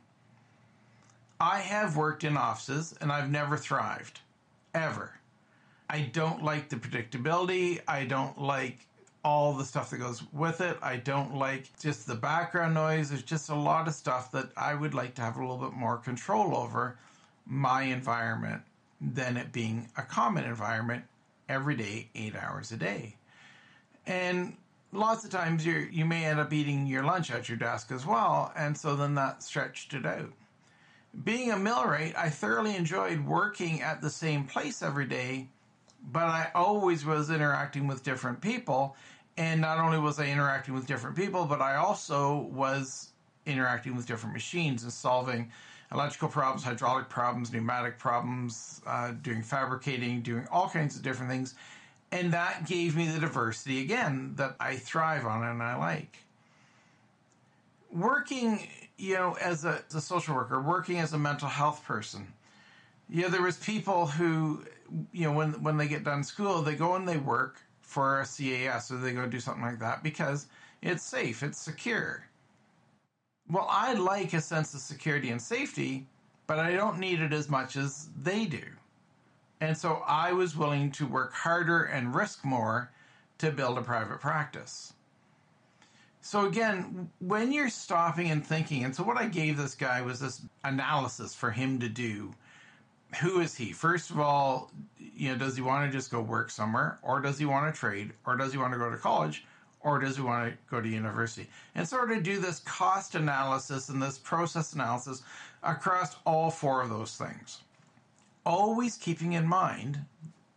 I 1.41 1.61
have 1.61 1.97
worked 1.97 2.23
in 2.23 2.37
offices 2.37 2.95
and 3.01 3.11
I've 3.11 3.31
never 3.31 3.57
thrived, 3.57 4.21
ever. 4.75 5.15
I 5.89 6.03
don't 6.03 6.45
like 6.45 6.69
the 6.69 6.77
predictability. 6.77 7.81
I 7.89 8.05
don't 8.05 8.39
like 8.39 8.87
all 9.25 9.55
the 9.55 9.65
stuff 9.65 9.91
that 9.91 9.99
goes 9.99 10.23
with 10.33 10.61
it. 10.61 10.77
I 10.83 10.97
don't 10.97 11.35
like 11.35 11.69
just 11.81 12.07
the 12.07 12.15
background 12.15 12.75
noise. 12.75 13.09
There's 13.09 13.23
just 13.23 13.49
a 13.49 13.55
lot 13.55 13.89
of 13.89 13.95
stuff 13.95 14.31
that 14.33 14.51
I 14.57 14.75
would 14.75 14.93
like 14.93 15.15
to 15.15 15.23
have 15.23 15.37
a 15.37 15.41
little 15.41 15.57
bit 15.57 15.73
more 15.73 15.97
control 15.97 16.55
over 16.55 16.99
my 17.47 17.83
environment 17.83 18.63
than 19.01 19.39
it 19.39 19.51
being 19.51 19.89
a 19.97 20.03
common 20.03 20.45
environment 20.45 21.05
every 21.49 21.75
day, 21.75 22.09
eight 22.15 22.37
hours 22.37 22.71
a 22.71 22.77
day. 22.77 23.17
And 24.07 24.57
lots 24.93 25.25
of 25.25 25.31
times 25.31 25.65
you 25.65 25.89
you 25.91 26.05
may 26.05 26.27
end 26.27 26.39
up 26.39 26.53
eating 26.53 26.87
your 26.87 27.03
lunch 27.03 27.31
at 27.31 27.49
your 27.49 27.59
desk 27.59 27.91
as 27.93 28.07
well, 28.07 28.53
and 28.57 28.77
so 28.77 28.95
then 28.95 29.15
that 29.15 29.43
stretched 29.43 29.95
it 29.95 30.05
out. 30.07 30.33
Being 31.25 31.51
a 31.51 31.59
millwright, 31.59 32.17
I 32.17 32.31
thoroughly 32.31 32.77
enjoyed 32.77 33.25
working 33.25 33.83
at 33.83 34.01
the 34.01 34.11
same 34.11 34.45
place 34.45 34.83
every 34.83 35.07
day 35.07 35.49
but 36.13 36.25
I 36.25 36.51
always 36.55 37.05
was 37.05 37.31
interacting 37.31 37.87
with 37.87 38.03
different 38.03 38.41
people. 38.41 38.97
And 39.37 39.61
not 39.61 39.79
only 39.79 39.99
was 39.99 40.19
I 40.19 40.27
interacting 40.27 40.75
with 40.75 40.87
different 40.87 41.17
people, 41.17 41.45
but 41.45 41.61
I 41.61 41.77
also 41.77 42.49
was 42.53 43.11
interacting 43.47 43.97
with 43.97 44.07
different 44.07 44.35
machines 44.35 44.83
and 44.83 44.93
solving 44.93 45.51
electrical 45.93 46.29
problems, 46.29 46.63
hydraulic 46.63 47.09
problems, 47.09 47.53
pneumatic 47.53 47.99
problems, 47.99 48.81
uh, 48.87 49.13
doing 49.23 49.43
fabricating, 49.43 50.21
doing 50.21 50.47
all 50.51 50.69
kinds 50.69 50.97
of 50.97 51.03
different 51.03 51.31
things. 51.31 51.55
And 52.13 52.33
that 52.33 52.67
gave 52.67 52.97
me 52.97 53.07
the 53.09 53.21
diversity 53.21 53.81
again 53.81 54.35
that 54.37 54.57
I 54.61 54.77
thrive 54.77 55.27
on 55.27 55.45
and 55.45 55.63
I 55.63 55.77
like. 55.77 56.19
Working, 57.93 58.69
you 59.01 59.15
know, 59.15 59.37
as 59.41 59.65
a, 59.65 59.83
as 59.89 59.95
a 59.95 60.01
social 60.01 60.35
worker, 60.35 60.61
working 60.61 60.99
as 60.99 61.13
a 61.13 61.19
mental 61.19 61.49
health 61.49 61.85
person, 61.85 62.27
you 63.09 63.23
know, 63.23 63.29
there 63.29 63.43
was 63.43 63.57
people 63.57 64.07
who 64.07 64.63
you 65.13 65.25
know, 65.25 65.33
when 65.33 65.53
when 65.63 65.77
they 65.77 65.89
get 65.89 66.05
done 66.05 66.25
school, 66.25 66.63
they 66.63 66.75
go 66.75 66.95
and 66.95 67.09
they 67.09 67.17
work 67.17 67.61
for 67.81 68.21
a 68.21 68.27
CAS 68.27 68.91
or 68.91 68.99
they 68.99 69.13
go 69.13 69.27
do 69.27 69.41
something 69.41 69.65
like 69.65 69.79
that 69.81 70.03
because 70.03 70.47
it's 70.83 71.03
safe, 71.03 71.43
it's 71.43 71.59
secure. 71.59 72.25
Well, 73.49 73.67
I 73.69 73.95
like 73.95 74.33
a 74.33 74.41
sense 74.41 74.75
of 74.75 74.81
security 74.81 75.31
and 75.31 75.43
safety, 75.43 76.07
but 76.47 76.59
I 76.59 76.75
don't 76.75 76.99
need 76.99 77.21
it 77.21 77.33
as 77.33 77.49
much 77.49 77.77
as 77.77 78.09
they 78.23 78.47
do. 78.47 78.63
And 79.61 79.77
so 79.77 80.03
I 80.07 80.33
was 80.33 80.57
willing 80.57 80.91
to 80.93 81.07
work 81.07 81.33
harder 81.33 81.85
and 81.85 82.15
risk 82.15 82.45
more 82.45 82.91
to 83.39 83.51
build 83.51 83.77
a 83.77 83.83
private 83.83 84.21
practice. 84.21 84.93
So 86.23 86.47
again, 86.47 87.11
when 87.21 87.53
you're 87.53 87.71
stopping 87.71 88.31
and 88.31 88.47
thinking, 88.47 88.85
and 88.85 88.95
so 88.95 89.03
what 89.03 89.17
I 89.17 89.27
gave 89.27 89.57
this 89.57 89.75
guy 89.75 90.03
was 90.03 90.21
this 90.21 90.43
analysis 90.65 91.35
for 91.35 91.51
him 91.51 91.79
to 91.81 91.89
do 91.89 92.35
who 93.21 93.41
is 93.41 93.57
he? 93.57 93.73
First 93.73 94.11
of 94.11 94.21
all, 94.21 94.71
you 94.99 95.31
know, 95.31 95.37
does 95.37 95.57
he 95.57 95.63
want 95.63 95.91
to 95.91 95.97
just 95.97 96.11
go 96.11 96.21
work 96.21 96.51
somewhere, 96.51 96.99
or 97.03 97.21
does 97.21 97.39
he 97.39 97.45
want 97.45 97.73
to 97.73 97.79
trade, 97.79 98.13
or 98.25 98.37
does 98.37 98.53
he 98.53 98.59
want 98.59 98.73
to 98.73 98.79
go 98.79 98.91
to 98.91 98.97
college, 98.97 99.45
or 99.81 99.99
does 99.99 100.17
he 100.17 100.23
want 100.23 100.53
to 100.53 100.59
go 100.71 100.81
to 100.81 100.89
university? 100.89 101.49
And 101.75 101.89
sort 101.89 102.13
of 102.13 102.23
do 102.23 102.39
this 102.39 102.61
cost 102.61 103.15
analysis 103.15 103.89
and 103.89 104.01
this 104.01 104.19
process 104.19 104.75
analysis 104.75 105.23
across 105.63 106.17
all 106.25 106.51
four 106.51 106.83
of 106.83 106.91
those 106.91 107.17
things. 107.17 107.63
Always 108.47 108.97
keeping 108.97 109.33
in 109.33 109.47
mind 109.47 109.99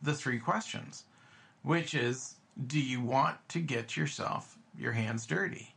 the 0.01 0.13
three 0.13 0.39
questions, 0.39 1.05
which 1.63 1.96
is 1.96 2.36
do 2.67 2.79
you 2.79 3.01
want 3.01 3.38
to 3.50 3.60
get 3.60 3.98
yourself 3.98 4.58
your 4.77 4.92
hands 4.92 5.25
dirty? 5.25 5.74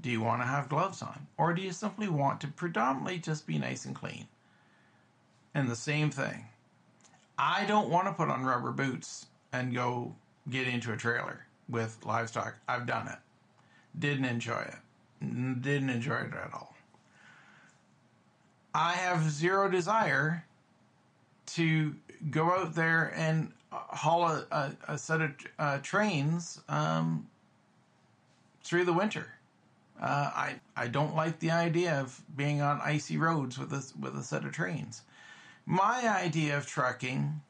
Do 0.00 0.10
you 0.10 0.20
want 0.20 0.42
to 0.42 0.46
have 0.46 0.68
gloves 0.68 1.02
on? 1.02 1.26
Or 1.38 1.54
do 1.54 1.62
you 1.62 1.72
simply 1.72 2.08
want 2.08 2.40
to 2.40 2.48
predominantly 2.48 3.18
just 3.18 3.46
be 3.46 3.58
nice 3.58 3.84
and 3.84 3.94
clean? 3.94 4.26
And 5.54 5.68
the 5.68 5.76
same 5.76 6.10
thing. 6.10 6.46
I 7.38 7.64
don't 7.66 7.88
want 7.88 8.06
to 8.08 8.12
put 8.12 8.28
on 8.28 8.44
rubber 8.44 8.72
boots 8.72 9.26
and 9.52 9.74
go 9.74 10.14
get 10.50 10.66
into 10.66 10.92
a 10.92 10.96
trailer 10.96 11.46
with 11.68 11.98
livestock. 12.04 12.56
I've 12.68 12.86
done 12.86 13.08
it. 13.08 13.18
Didn't 13.98 14.24
enjoy 14.24 14.60
it. 14.60 15.62
Didn't 15.62 15.90
enjoy 15.90 16.16
it 16.16 16.34
at 16.34 16.52
all. 16.52 16.74
I 18.74 18.92
have 18.92 19.30
zero 19.30 19.68
desire 19.70 20.44
to 21.46 21.94
go 22.30 22.50
out 22.50 22.74
there 22.74 23.12
and 23.16 23.52
haul 23.70 24.24
a, 24.24 24.46
a, 24.50 24.72
a 24.88 24.98
set 24.98 25.20
of 25.20 25.30
uh, 25.58 25.78
trains 25.82 26.60
um, 26.68 27.26
through 28.62 28.84
the 28.84 28.92
winter. 28.92 29.26
Uh, 30.00 30.30
I 30.34 30.60
I 30.76 30.88
don't 30.88 31.14
like 31.14 31.38
the 31.38 31.50
idea 31.50 32.00
of 32.00 32.20
being 32.36 32.60
on 32.60 32.80
icy 32.82 33.18
roads 33.18 33.58
with 33.58 33.72
a 33.72 33.84
with 34.00 34.16
a 34.16 34.22
set 34.22 34.44
of 34.44 34.52
trains. 34.52 35.02
My 35.66 36.08
idea 36.08 36.56
of 36.56 36.66
trucking 36.66 37.40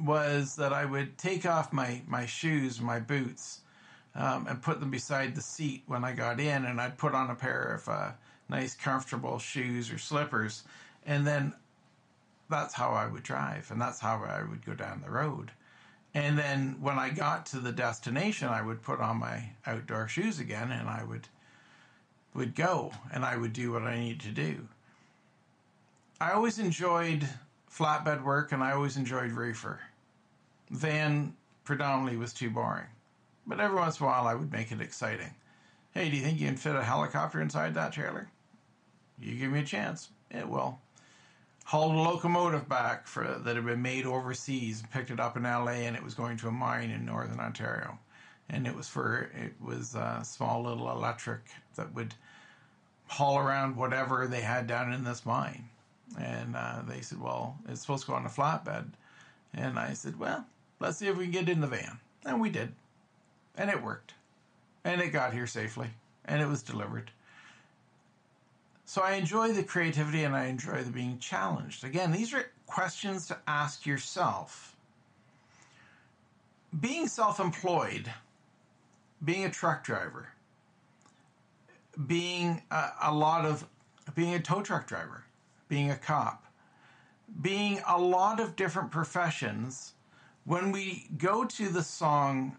was 0.00 0.56
that 0.56 0.72
I 0.72 0.84
would 0.84 1.18
take 1.18 1.46
off 1.46 1.72
my, 1.72 2.02
my 2.06 2.26
shoes, 2.26 2.80
my 2.80 2.98
boots, 2.98 3.60
um, 4.14 4.46
and 4.48 4.62
put 4.62 4.80
them 4.80 4.90
beside 4.90 5.34
the 5.34 5.40
seat 5.40 5.82
when 5.86 6.04
I 6.04 6.12
got 6.12 6.40
in, 6.40 6.64
and 6.64 6.80
I'd 6.80 6.98
put 6.98 7.14
on 7.14 7.30
a 7.30 7.34
pair 7.34 7.74
of 7.74 7.88
uh, 7.88 8.10
nice, 8.48 8.74
comfortable 8.74 9.38
shoes 9.38 9.90
or 9.92 9.98
slippers, 9.98 10.64
and 11.06 11.26
then 11.26 11.52
that's 12.48 12.74
how 12.74 12.90
I 12.90 13.06
would 13.06 13.22
drive, 13.22 13.70
and 13.70 13.80
that's 13.80 14.00
how 14.00 14.22
I 14.24 14.42
would 14.48 14.64
go 14.64 14.74
down 14.74 15.02
the 15.02 15.10
road. 15.10 15.50
And 16.14 16.38
then 16.38 16.76
when 16.80 16.96
I 16.96 17.10
got 17.10 17.44
to 17.46 17.58
the 17.58 17.72
destination, 17.72 18.48
I 18.48 18.62
would 18.62 18.82
put 18.82 19.00
on 19.00 19.16
my 19.16 19.50
outdoor 19.66 20.06
shoes 20.06 20.38
again 20.38 20.70
and 20.70 20.88
I 20.88 21.02
would 21.02 21.28
would 22.34 22.54
go 22.54 22.92
and 23.12 23.24
I 23.24 23.36
would 23.36 23.52
do 23.52 23.72
what 23.72 23.82
I 23.82 23.98
needed 23.98 24.20
to 24.22 24.30
do. 24.30 24.68
I 26.20 26.32
always 26.32 26.58
enjoyed 26.58 27.28
flatbed 27.70 28.22
work 28.24 28.52
and 28.52 28.62
I 28.62 28.72
always 28.72 28.96
enjoyed 28.96 29.32
reefer. 29.32 29.80
Van 30.70 31.34
predominantly 31.64 32.16
was 32.16 32.32
too 32.32 32.50
boring. 32.50 32.86
But 33.46 33.60
every 33.60 33.76
once 33.76 34.00
in 34.00 34.06
a 34.06 34.08
while 34.08 34.26
I 34.26 34.34
would 34.34 34.50
make 34.50 34.72
it 34.72 34.80
exciting. 34.80 35.34
Hey, 35.92 36.10
do 36.10 36.16
you 36.16 36.22
think 36.22 36.40
you 36.40 36.46
can 36.46 36.56
fit 36.56 36.74
a 36.74 36.82
helicopter 36.82 37.40
inside 37.40 37.74
that 37.74 37.92
trailer? 37.92 38.28
You 39.20 39.36
give 39.36 39.52
me 39.52 39.60
a 39.60 39.64
chance. 39.64 40.10
It 40.30 40.48
will. 40.48 40.80
Hauled 41.64 41.94
a 41.94 41.98
locomotive 41.98 42.68
back 42.68 43.06
for 43.06 43.24
that 43.24 43.56
had 43.56 43.64
been 43.64 43.80
made 43.80 44.04
overseas, 44.04 44.82
picked 44.92 45.10
it 45.10 45.18
up 45.18 45.36
in 45.36 45.44
LA, 45.44 45.86
and 45.86 45.96
it 45.96 46.04
was 46.04 46.14
going 46.14 46.36
to 46.36 46.48
a 46.48 46.52
mine 46.52 46.90
in 46.90 47.06
northern 47.06 47.40
Ontario. 47.40 47.98
And 48.50 48.66
it 48.66 48.74
was 48.74 48.86
for 48.86 49.30
it 49.34 49.54
was 49.60 49.94
a 49.94 50.20
small 50.24 50.62
little 50.62 50.90
electric 50.90 51.40
that 51.76 51.94
would 51.94 52.14
haul 53.08 53.38
around 53.38 53.76
whatever 53.76 54.26
they 54.26 54.42
had 54.42 54.66
down 54.66 54.92
in 54.92 55.04
this 55.04 55.24
mine. 55.24 55.68
And 56.20 56.54
uh, 56.54 56.82
they 56.86 57.00
said, 57.00 57.20
"Well, 57.20 57.58
it's 57.66 57.80
supposed 57.80 58.04
to 58.04 58.10
go 58.10 58.16
on 58.16 58.26
a 58.26 58.28
flatbed." 58.28 58.90
And 59.54 59.78
I 59.78 59.94
said, 59.94 60.18
"Well, 60.18 60.44
let's 60.80 60.98
see 60.98 61.06
if 61.06 61.16
we 61.16 61.24
can 61.24 61.32
get 61.32 61.48
in 61.48 61.62
the 61.62 61.66
van." 61.66 61.98
And 62.26 62.40
we 62.40 62.50
did, 62.50 62.74
and 63.56 63.70
it 63.70 63.82
worked, 63.82 64.12
and 64.84 65.00
it 65.00 65.08
got 65.08 65.32
here 65.32 65.46
safely, 65.46 65.90
and 66.26 66.42
it 66.42 66.46
was 66.46 66.62
delivered. 66.62 67.10
So 68.84 69.02
I 69.02 69.12
enjoy 69.14 69.52
the 69.52 69.62
creativity 69.62 70.24
and 70.24 70.36
I 70.36 70.46
enjoy 70.46 70.82
the 70.82 70.90
being 70.90 71.18
challenged. 71.18 71.84
Again, 71.84 72.12
these 72.12 72.34
are 72.34 72.50
questions 72.66 73.26
to 73.28 73.38
ask 73.46 73.86
yourself. 73.86 74.76
Being 76.80 77.06
self 77.06 77.40
employed, 77.40 78.12
being 79.24 79.44
a 79.44 79.50
truck 79.50 79.84
driver, 79.84 80.28
being 82.06 82.62
a, 82.70 82.90
a, 83.04 83.14
lot 83.14 83.44
of, 83.46 83.66
being 84.14 84.34
a 84.34 84.40
tow 84.40 84.60
truck 84.60 84.86
driver, 84.86 85.24
being 85.68 85.90
a 85.90 85.96
cop, 85.96 86.44
being 87.40 87.80
a 87.88 87.98
lot 87.98 88.40
of 88.40 88.56
different 88.56 88.90
professions, 88.90 89.94
when 90.44 90.72
we 90.72 91.06
go 91.16 91.44
to 91.44 91.68
the 91.68 91.82
song 91.82 92.56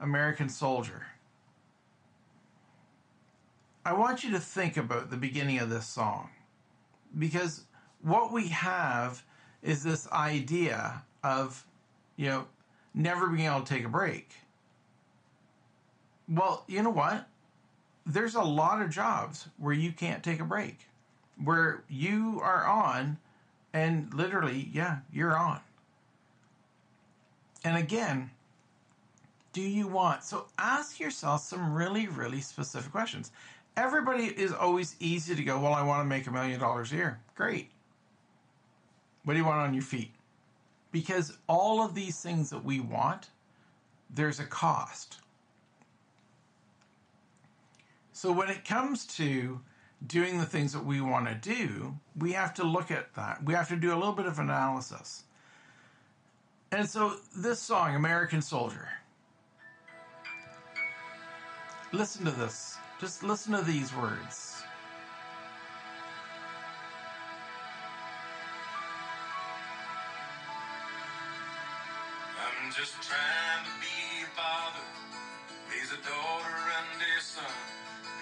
American 0.00 0.48
Soldier, 0.48 1.06
I 3.84 3.92
want 3.94 4.22
you 4.22 4.30
to 4.32 4.38
think 4.38 4.76
about 4.76 5.10
the 5.10 5.16
beginning 5.16 5.58
of 5.58 5.68
this 5.68 5.86
song 5.86 6.30
because 7.18 7.64
what 8.00 8.32
we 8.32 8.48
have 8.48 9.24
is 9.62 9.82
this 9.82 10.10
idea 10.12 11.02
of, 11.24 11.64
you 12.16 12.26
know, 12.26 12.46
never 12.94 13.28
being 13.28 13.46
able 13.46 13.62
to 13.62 13.74
take 13.74 13.84
a 13.84 13.88
break. 13.88 14.30
Well, 16.28 16.64
you 16.68 16.82
know 16.82 16.90
what? 16.90 17.26
There's 18.06 18.36
a 18.36 18.42
lot 18.42 18.82
of 18.82 18.90
jobs 18.90 19.48
where 19.58 19.74
you 19.74 19.92
can't 19.92 20.22
take 20.22 20.40
a 20.40 20.44
break, 20.44 20.78
where 21.42 21.82
you 21.88 22.40
are 22.42 22.64
on 22.64 23.18
and 23.72 24.12
literally, 24.14 24.68
yeah, 24.72 24.98
you're 25.12 25.36
on. 25.36 25.60
And 27.64 27.76
again, 27.76 28.30
do 29.52 29.60
you 29.60 29.86
want? 29.86 30.24
So 30.24 30.46
ask 30.58 30.98
yourself 30.98 31.42
some 31.42 31.72
really, 31.72 32.06
really 32.06 32.40
specific 32.40 32.90
questions 32.90 33.30
everybody 33.76 34.24
is 34.26 34.52
always 34.52 34.96
easy 35.00 35.34
to 35.34 35.42
go, 35.42 35.58
well, 35.58 35.72
I 35.72 35.82
want 35.82 36.00
to 36.00 36.08
make 36.08 36.26
a 36.26 36.30
million 36.30 36.60
dollars 36.60 36.92
a 36.92 36.96
year. 36.96 37.20
Great. 37.34 37.70
What 39.24 39.34
do 39.34 39.38
you 39.38 39.46
want 39.46 39.60
on 39.60 39.74
your 39.74 39.82
feet? 39.82 40.10
Because 40.90 41.36
all 41.48 41.84
of 41.84 41.94
these 41.94 42.20
things 42.20 42.50
that 42.50 42.64
we 42.64 42.80
want, 42.80 43.28
there's 44.10 44.40
a 44.40 44.44
cost. 44.44 45.18
So 48.12 48.30
when 48.30 48.48
it 48.48 48.64
comes 48.64 49.06
to 49.16 49.60
doing 50.06 50.38
the 50.38 50.44
things 50.44 50.72
that 50.72 50.84
we 50.84 51.00
want 51.00 51.28
to 51.28 51.34
do, 51.34 51.94
we 52.18 52.32
have 52.32 52.52
to 52.54 52.64
look 52.64 52.90
at 52.90 53.14
that. 53.14 53.42
We 53.44 53.54
have 53.54 53.68
to 53.68 53.76
do 53.76 53.94
a 53.94 53.96
little 53.96 54.12
bit 54.12 54.26
of 54.26 54.38
analysis. 54.38 55.24
And 56.72 56.88
so 56.88 57.16
this 57.36 57.60
song, 57.60 57.94
American 57.94 58.42
Soldier, 58.42 58.88
listen 61.92 62.24
to 62.24 62.30
this. 62.30 62.76
Just 63.02 63.24
listen 63.24 63.50
to 63.50 63.62
these 63.62 63.92
words. 63.96 64.62
I'm 72.38 72.70
just 72.70 72.94
trying 73.02 73.64
to 73.66 73.74
be 73.82 74.22
a 74.22 74.30
father, 74.38 74.86
raise 75.66 75.90
a 75.90 75.98
daughter 76.06 76.58
and 76.78 77.02
a 77.02 77.14
son, 77.18 77.42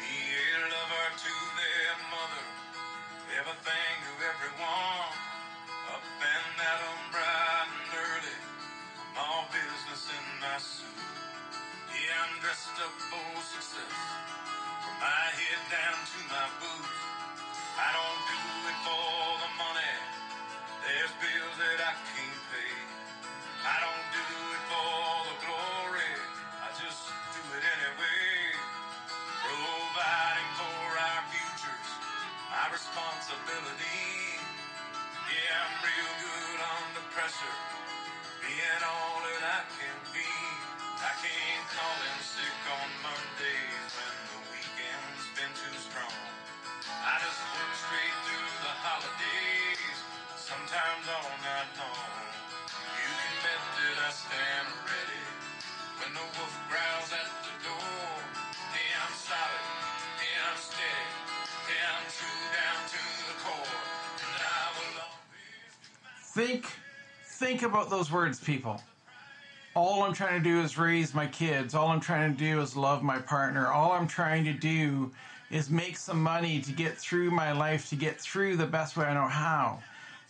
be 0.01 0.17
a 0.17 0.49
lover 0.73 1.09
to 1.13 1.35
their 1.61 1.95
mother, 2.09 2.47
everything 3.37 3.95
to 4.01 4.13
everyone. 4.33 5.13
Up 5.93 6.05
and 6.25 6.57
'em 6.57 7.01
bright 7.13 7.69
and 7.69 8.01
early, 8.01 8.39
all 9.21 9.45
business 9.53 10.09
in 10.09 10.41
my 10.41 10.57
suit. 10.57 10.89
Yeah, 11.93 12.25
I'm 12.25 12.41
dressed 12.41 12.81
up 12.81 12.95
for 13.13 13.43
success 13.45 14.00
head 15.61 15.77
down 15.77 16.01
to 16.01 16.19
my 16.33 16.47
boots. 16.61 16.97
I 17.77 17.89
don't 17.93 18.23
do 18.29 18.41
it 18.71 18.79
for 18.85 19.29
the 19.45 19.51
money. 19.61 19.95
There's 20.85 21.13
bills 21.21 21.57
that 21.61 21.81
I 21.85 21.93
can't 22.01 22.43
pay. 22.49 22.73
I 23.65 23.77
don't 23.85 24.07
do 24.17 24.25
it 24.57 24.63
Think 66.33 66.67
think 67.25 67.63
about 67.63 67.91
those 67.91 68.11
words, 68.13 68.39
people. 68.39 68.81
All 69.75 70.03
I'm 70.03 70.13
trying 70.13 70.43
to 70.43 70.49
do 70.49 70.61
is 70.61 70.79
raise 70.79 71.15
my 71.15 71.27
kids. 71.27 71.75
All 71.75 71.89
I'm 71.89 72.01
trying 72.01 72.33
to 72.33 72.39
do 72.39 72.61
is 72.61 72.77
love 72.77 73.03
my 73.03 73.19
partner. 73.19 73.69
All 73.69 73.93
I'm 73.93 74.07
trying 74.07 74.45
to 74.45 74.53
do 74.53 75.11
is 75.51 75.71
make 75.71 75.97
some 75.97 76.23
money 76.23 76.61
to 76.61 76.73
get 76.73 76.97
through 76.97 77.31
my 77.31 77.53
life, 77.53 77.89
to 77.91 77.97
get 77.97 78.21
through 78.21 78.57
the 78.57 78.67
best 78.67 78.97
way 78.97 79.07
I 79.07 79.15
know 79.15 79.29
how. 79.29 79.81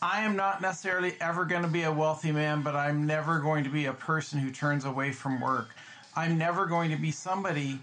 I 0.02 0.22
am 0.22 0.36
not 0.36 0.62
necessarily 0.62 1.14
ever 1.20 1.44
going 1.44 1.62
to 1.62 1.68
be 1.68 1.82
a 1.82 1.92
wealthy 1.92 2.32
man, 2.32 2.62
but 2.62 2.74
I'm 2.74 3.06
never 3.06 3.38
going 3.38 3.64
to 3.64 3.70
be 3.70 3.86
a 3.86 3.92
person 3.92 4.38
who 4.38 4.50
turns 4.50 4.86
away 4.86 5.12
from 5.12 5.40
work. 5.40 5.74
I'm 6.16 6.38
never 6.38 6.64
going 6.64 6.90
to 6.90 6.96
be 6.96 7.10
somebody 7.10 7.78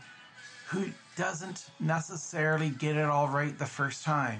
who 0.67 0.89
doesn't 1.17 1.71
necessarily 1.79 2.69
get 2.69 2.95
it 2.95 3.05
all 3.05 3.27
right 3.27 3.57
the 3.57 3.65
first 3.65 4.05
time. 4.05 4.39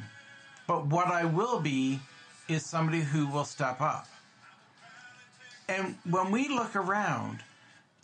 But 0.67 0.85
what 0.85 1.07
I 1.07 1.25
will 1.25 1.59
be 1.59 1.99
is 2.47 2.65
somebody 2.65 3.01
who 3.01 3.27
will 3.27 3.45
step 3.45 3.81
up. 3.81 4.07
And 5.67 5.97
when 6.09 6.31
we 6.31 6.47
look 6.47 6.75
around, 6.75 7.39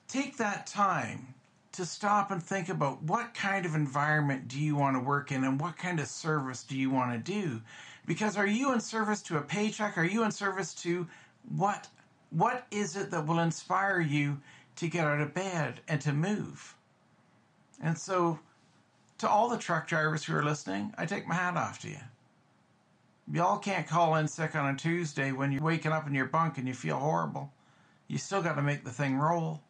take 0.07 0.37
that 0.37 0.67
time 0.67 1.33
to 1.73 1.85
stop 1.85 2.31
and 2.31 2.41
think 2.41 2.69
about 2.69 3.01
what 3.03 3.33
kind 3.33 3.65
of 3.65 3.75
environment 3.75 4.47
do 4.47 4.59
you 4.59 4.75
want 4.75 4.95
to 4.95 4.99
work 4.99 5.31
in 5.31 5.43
and 5.43 5.59
what 5.61 5.77
kind 5.77 5.99
of 5.99 6.07
service 6.07 6.63
do 6.63 6.75
you 6.77 6.89
want 6.89 7.13
to 7.13 7.31
do? 7.31 7.61
Because 8.05 8.37
are 8.37 8.47
you 8.47 8.73
in 8.73 8.81
service 8.81 9.21
to 9.23 9.37
a 9.37 9.41
paycheck? 9.41 9.97
Are 9.97 10.03
you 10.03 10.23
in 10.23 10.31
service 10.31 10.73
to 10.75 11.07
what 11.55 11.87
what 12.31 12.65
is 12.71 12.95
it 12.95 13.11
that 13.11 13.27
will 13.27 13.39
inspire 13.39 14.01
you 14.01 14.39
to 14.77 14.87
get 14.87 15.05
out 15.05 15.21
of 15.21 15.33
bed 15.33 15.79
and 15.87 16.01
to 16.01 16.11
move? 16.11 16.75
And 17.81 17.97
so 17.97 18.39
to 19.23 19.29
all 19.29 19.47
the 19.47 19.57
truck 19.57 19.87
drivers 19.87 20.25
who 20.25 20.35
are 20.35 20.43
listening, 20.43 20.93
I 20.97 21.05
take 21.05 21.25
my 21.25 21.35
hat 21.35 21.55
off 21.55 21.79
to 21.79 21.87
you. 21.87 21.99
Y'all 23.31 23.57
can't 23.57 23.87
call 23.87 24.15
in 24.15 24.27
sick 24.27 24.53
on 24.53 24.75
a 24.75 24.77
Tuesday 24.77 25.31
when 25.31 25.49
you're 25.49 25.63
waking 25.63 25.93
up 25.93 26.05
in 26.05 26.13
your 26.13 26.25
bunk 26.25 26.57
and 26.57 26.67
you 26.67 26.73
feel 26.73 26.99
horrible. 26.99 27.49
You 28.09 28.17
still 28.17 28.41
got 28.41 28.55
to 28.55 28.61
make 28.61 28.83
the 28.83 28.91
thing 28.91 29.15
roll. 29.15 29.61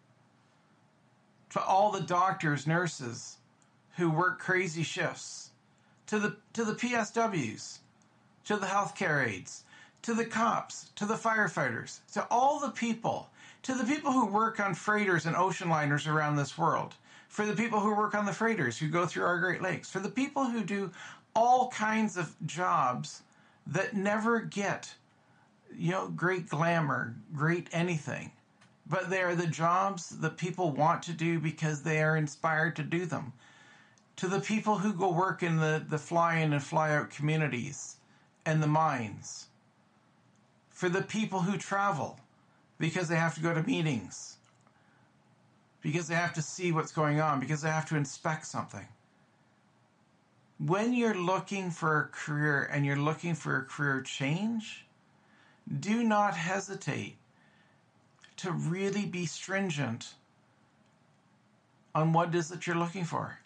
To 1.52 1.64
all 1.64 1.92
the 1.92 2.02
doctors, 2.02 2.66
nurses 2.66 3.38
who 3.98 4.10
work 4.10 4.40
crazy 4.40 4.82
shifts, 4.82 5.52
to 6.08 6.18
the 6.18 6.36
to 6.54 6.66
the 6.66 6.74
PSWs, 6.74 7.78
to 8.46 8.58
the 8.58 8.66
healthcare 8.66 9.24
aides, 9.28 9.66
to 10.02 10.16
the 10.16 10.26
cops, 10.26 10.90
to 10.96 11.06
the 11.06 11.14
firefighters, 11.14 12.00
to 12.14 12.26
all 12.32 12.60
the 12.60 12.72
people 12.72 13.30
to 13.64 13.74
the 13.74 13.86
people 13.86 14.12
who 14.12 14.26
work 14.26 14.60
on 14.60 14.74
freighters 14.74 15.26
and 15.26 15.36
ocean 15.36 15.70
liners 15.70 16.06
around 16.06 16.36
this 16.36 16.58
world, 16.58 16.96
for 17.34 17.48
the 17.48 17.56
people 17.56 17.80
who 17.80 17.96
work 17.96 18.14
on 18.14 18.28
the 18.28 18.32
freighters 18.32 18.78
who 18.78 18.88
go 18.88 19.08
through 19.08 19.26
our 19.26 19.40
Great 19.40 19.60
Lakes, 19.60 19.90
for 19.90 19.98
the 19.98 20.08
people 20.08 20.46
who 20.46 20.64
do 20.64 20.92
all 21.36 21.68
kinds 21.70 22.16
of 22.16 22.36
jobs 22.46 23.24
that 23.66 23.96
never 23.96 24.40
get, 24.40 24.94
you 25.76 25.90
know, 25.90 26.10
great 26.10 26.48
glamour, 26.48 27.16
great 27.34 27.68
anything. 27.72 28.30
But 28.86 29.10
they 29.10 29.24
are 29.24 29.34
the 29.34 29.48
jobs 29.48 30.10
that 30.10 30.38
people 30.38 30.74
want 30.74 31.02
to 31.04 31.12
do 31.12 31.40
because 31.40 31.82
they 31.82 32.04
are 32.04 32.16
inspired 32.16 32.76
to 32.76 32.84
do 32.84 33.08
them. 33.08 33.34
To 34.18 34.28
the 34.28 34.40
people 34.40 34.78
who 34.78 34.94
go 34.94 35.12
work 35.12 35.42
in 35.42 35.58
the, 35.58 35.84
the 35.90 35.98
fly 35.98 36.38
in 36.38 36.54
and 36.54 36.62
fly 36.62 36.96
out 36.96 37.10
communities 37.10 37.96
and 38.46 38.62
the 38.62 38.68
mines. 38.68 39.48
For 40.70 40.88
the 40.88 41.02
people 41.02 41.40
who 41.40 41.58
travel 41.58 42.20
because 42.78 43.08
they 43.08 43.16
have 43.16 43.34
to 43.34 43.42
go 43.42 43.56
to 43.56 43.64
meetings, 43.64 44.38
because 45.84 46.08
they 46.08 46.16
have 46.16 46.34
to 46.34 46.42
see 46.42 46.72
what's 46.72 46.92
going 46.92 47.22
on, 47.22 47.40
because 47.40 47.62
they 47.62 47.70
have 47.70 47.88
to 47.90 47.96
inspect 47.96 48.48
something 48.48 48.88
when 50.66 50.94
you're 50.94 51.14
looking 51.14 51.72
for 51.72 52.00
a 52.00 52.08
career 52.08 52.70
and 52.72 52.86
you're 52.86 52.96
looking 52.96 53.36
for 53.36 53.58
a 53.58 53.64
career 53.64 54.02
change, 54.02 54.86
do 55.80 56.04
not 56.04 56.36
hesitate 56.36 57.18
to 58.38 58.52
really 58.52 59.06
be 59.06 59.26
stringent 59.26 60.14
on 61.96 62.14
what 62.14 62.30
it 62.30 62.36
is 62.36 62.50
that 62.50 62.66
you're 62.66 62.76
looking 62.76 63.04
for. 63.04 63.40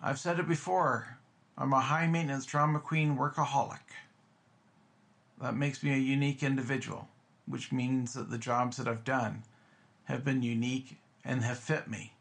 I've 0.00 0.18
said 0.18 0.38
it 0.38 0.48
before. 0.48 1.18
I'm 1.58 1.72
a 1.72 1.80
high 1.80 2.06
maintenance 2.06 2.46
drama 2.46 2.80
queen 2.80 3.16
workaholic. 3.16 3.78
That 5.40 5.56
makes 5.56 5.82
me 5.82 5.92
a 5.92 5.98
unique 5.98 6.42
individual, 6.42 7.08
which 7.46 7.72
means 7.72 8.14
that 8.14 8.30
the 8.30 8.38
jobs 8.38 8.76
that 8.76 8.88
I've 8.88 9.04
done 9.04 9.42
have 10.04 10.24
been 10.24 10.42
unique 10.42 10.98
and 11.24 11.42
have 11.42 11.58
fit 11.58 11.88
me. 11.88 12.12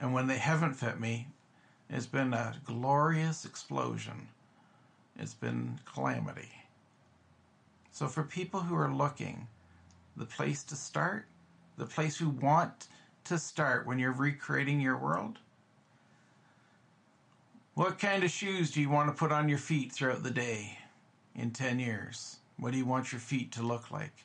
And 0.00 0.12
when 0.12 0.26
they 0.26 0.38
haven't 0.38 0.74
fit 0.74 1.00
me, 1.00 1.28
it's 1.88 2.06
been 2.06 2.32
a 2.32 2.54
glorious 2.64 3.44
explosion. 3.44 4.28
It's 5.18 5.34
been 5.34 5.78
calamity. 5.84 6.50
So, 7.92 8.08
for 8.08 8.24
people 8.24 8.60
who 8.60 8.74
are 8.74 8.92
looking, 8.92 9.46
the 10.16 10.24
place 10.24 10.64
to 10.64 10.74
start, 10.74 11.26
the 11.76 11.86
place 11.86 12.16
who 12.16 12.28
want 12.28 12.88
to 13.24 13.38
start 13.38 13.86
when 13.86 13.98
you're 13.98 14.12
recreating 14.12 14.80
your 14.80 14.96
world, 14.96 15.38
what 17.74 17.98
kind 17.98 18.24
of 18.24 18.30
shoes 18.30 18.70
do 18.70 18.80
you 18.80 18.90
want 18.90 19.08
to 19.08 19.18
put 19.18 19.32
on 19.32 19.48
your 19.48 19.58
feet 19.58 19.92
throughout 19.92 20.22
the 20.22 20.30
day 20.30 20.78
in 21.34 21.50
10 21.50 21.78
years? 21.78 22.38
What 22.56 22.72
do 22.72 22.78
you 22.78 22.86
want 22.86 23.12
your 23.12 23.20
feet 23.20 23.52
to 23.52 23.62
look 23.62 23.90
like? 23.90 24.24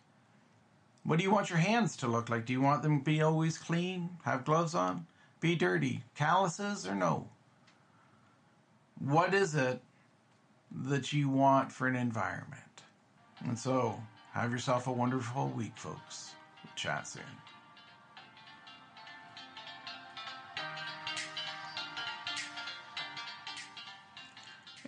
What 1.10 1.17
do 1.17 1.24
you 1.24 1.32
want 1.32 1.50
your 1.50 1.58
hands 1.58 1.98
to 1.98 2.08
look 2.08 2.30
like? 2.30 2.45
Do 2.45 2.54
you 2.54 2.62
want 2.62 2.84
them 2.84 3.00
to 3.00 3.04
be 3.04 3.24
always 3.24 3.58
clean, 3.58 4.12
have 4.26 4.45
gloves 4.45 4.76
on, 4.76 5.08
be 5.39 5.56
dirty, 5.56 6.04
calluses, 6.15 6.86
or 6.86 6.93
no? 6.93 7.28
what 9.00 9.34
is 9.34 9.56
it 9.56 9.82
that 10.72 11.12
you 11.12 11.28
want 11.28 11.72
for 11.72 11.88
an 11.88 11.95
environment? 11.95 12.84
And 13.43 13.58
so, 13.58 14.00
have 14.34 14.52
yourself 14.52 14.86
a 14.86 14.91
wonderful 14.91 15.48
week, 15.48 15.76
folks. 15.76 16.36
We'll 16.63 16.76
chat 16.76 17.08
soon. 17.08 17.24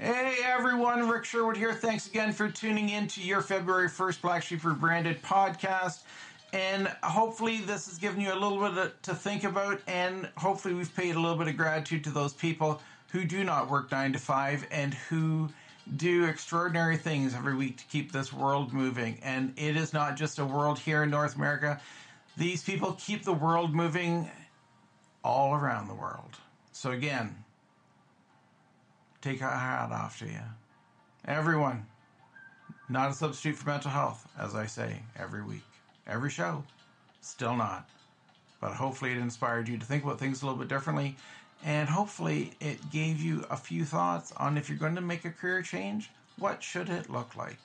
Hey 0.03 0.37
everyone, 0.43 1.07
Rick 1.07 1.25
Sherwood 1.25 1.55
here. 1.55 1.75
Thanks 1.75 2.07
again 2.07 2.33
for 2.33 2.49
tuning 2.49 2.89
in 2.89 3.07
to 3.09 3.21
your 3.21 3.39
February 3.39 3.87
1st 3.87 4.21
Black 4.21 4.41
Sheep 4.41 4.65
Rebranded 4.65 5.21
podcast. 5.21 5.99
And 6.53 6.87
hopefully, 7.03 7.59
this 7.59 7.85
has 7.85 7.99
given 7.99 8.19
you 8.19 8.33
a 8.33 8.39
little 8.39 8.67
bit 8.71 9.03
to 9.03 9.13
think 9.13 9.43
about, 9.43 9.79
and 9.85 10.27
hopefully, 10.37 10.73
we've 10.73 10.93
paid 10.95 11.15
a 11.15 11.19
little 11.19 11.37
bit 11.37 11.49
of 11.49 11.55
gratitude 11.55 12.03
to 12.05 12.09
those 12.09 12.33
people 12.33 12.81
who 13.11 13.25
do 13.25 13.43
not 13.43 13.69
work 13.69 13.91
nine 13.91 14.11
to 14.13 14.17
five 14.17 14.65
and 14.71 14.95
who 14.95 15.47
do 15.97 16.25
extraordinary 16.25 16.97
things 16.97 17.35
every 17.35 17.55
week 17.55 17.77
to 17.77 17.85
keep 17.85 18.11
this 18.11 18.33
world 18.33 18.73
moving. 18.73 19.19
And 19.21 19.53
it 19.55 19.77
is 19.77 19.93
not 19.93 20.17
just 20.17 20.39
a 20.39 20.45
world 20.45 20.79
here 20.79 21.03
in 21.03 21.11
North 21.11 21.35
America. 21.35 21.79
These 22.37 22.63
people 22.63 22.93
keep 22.93 23.23
the 23.23 23.33
world 23.33 23.75
moving 23.75 24.31
all 25.23 25.53
around 25.53 25.89
the 25.89 25.93
world. 25.93 26.37
So, 26.71 26.89
again, 26.89 27.35
take 29.21 29.41
a 29.41 29.49
hat 29.49 29.91
off 29.91 30.19
to 30.19 30.25
you. 30.25 30.41
Everyone, 31.25 31.85
not 32.89 33.11
a 33.11 33.13
substitute 33.13 33.57
for 33.57 33.69
mental 33.69 33.91
health, 33.91 34.27
as 34.37 34.55
I 34.55 34.65
say 34.65 35.01
every 35.17 35.43
week, 35.43 35.63
every 36.07 36.29
show. 36.29 36.63
Still 37.21 37.55
not. 37.55 37.89
But 38.59 38.73
hopefully, 38.73 39.11
it 39.11 39.17
inspired 39.17 39.67
you 39.67 39.77
to 39.77 39.85
think 39.85 40.03
about 40.03 40.19
things 40.19 40.41
a 40.41 40.45
little 40.45 40.59
bit 40.59 40.67
differently 40.67 41.15
and 41.63 41.87
hopefully, 41.87 42.53
it 42.59 42.89
gave 42.91 43.21
you 43.21 43.45
a 43.49 43.57
few 43.57 43.85
thoughts 43.85 44.31
on 44.37 44.57
if 44.57 44.67
you're 44.67 44.79
going 44.79 44.95
to 44.95 45.01
make 45.01 45.25
a 45.25 45.29
career 45.29 45.61
change, 45.61 46.09
what 46.37 46.63
should 46.63 46.89
it 46.89 47.09
look 47.09 47.35
like? 47.35 47.59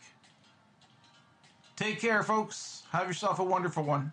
Take 1.76 2.00
care, 2.00 2.22
folks. 2.22 2.82
Have 2.92 3.06
yourself 3.06 3.38
a 3.38 3.44
wonderful 3.44 3.82
one. 3.82 4.12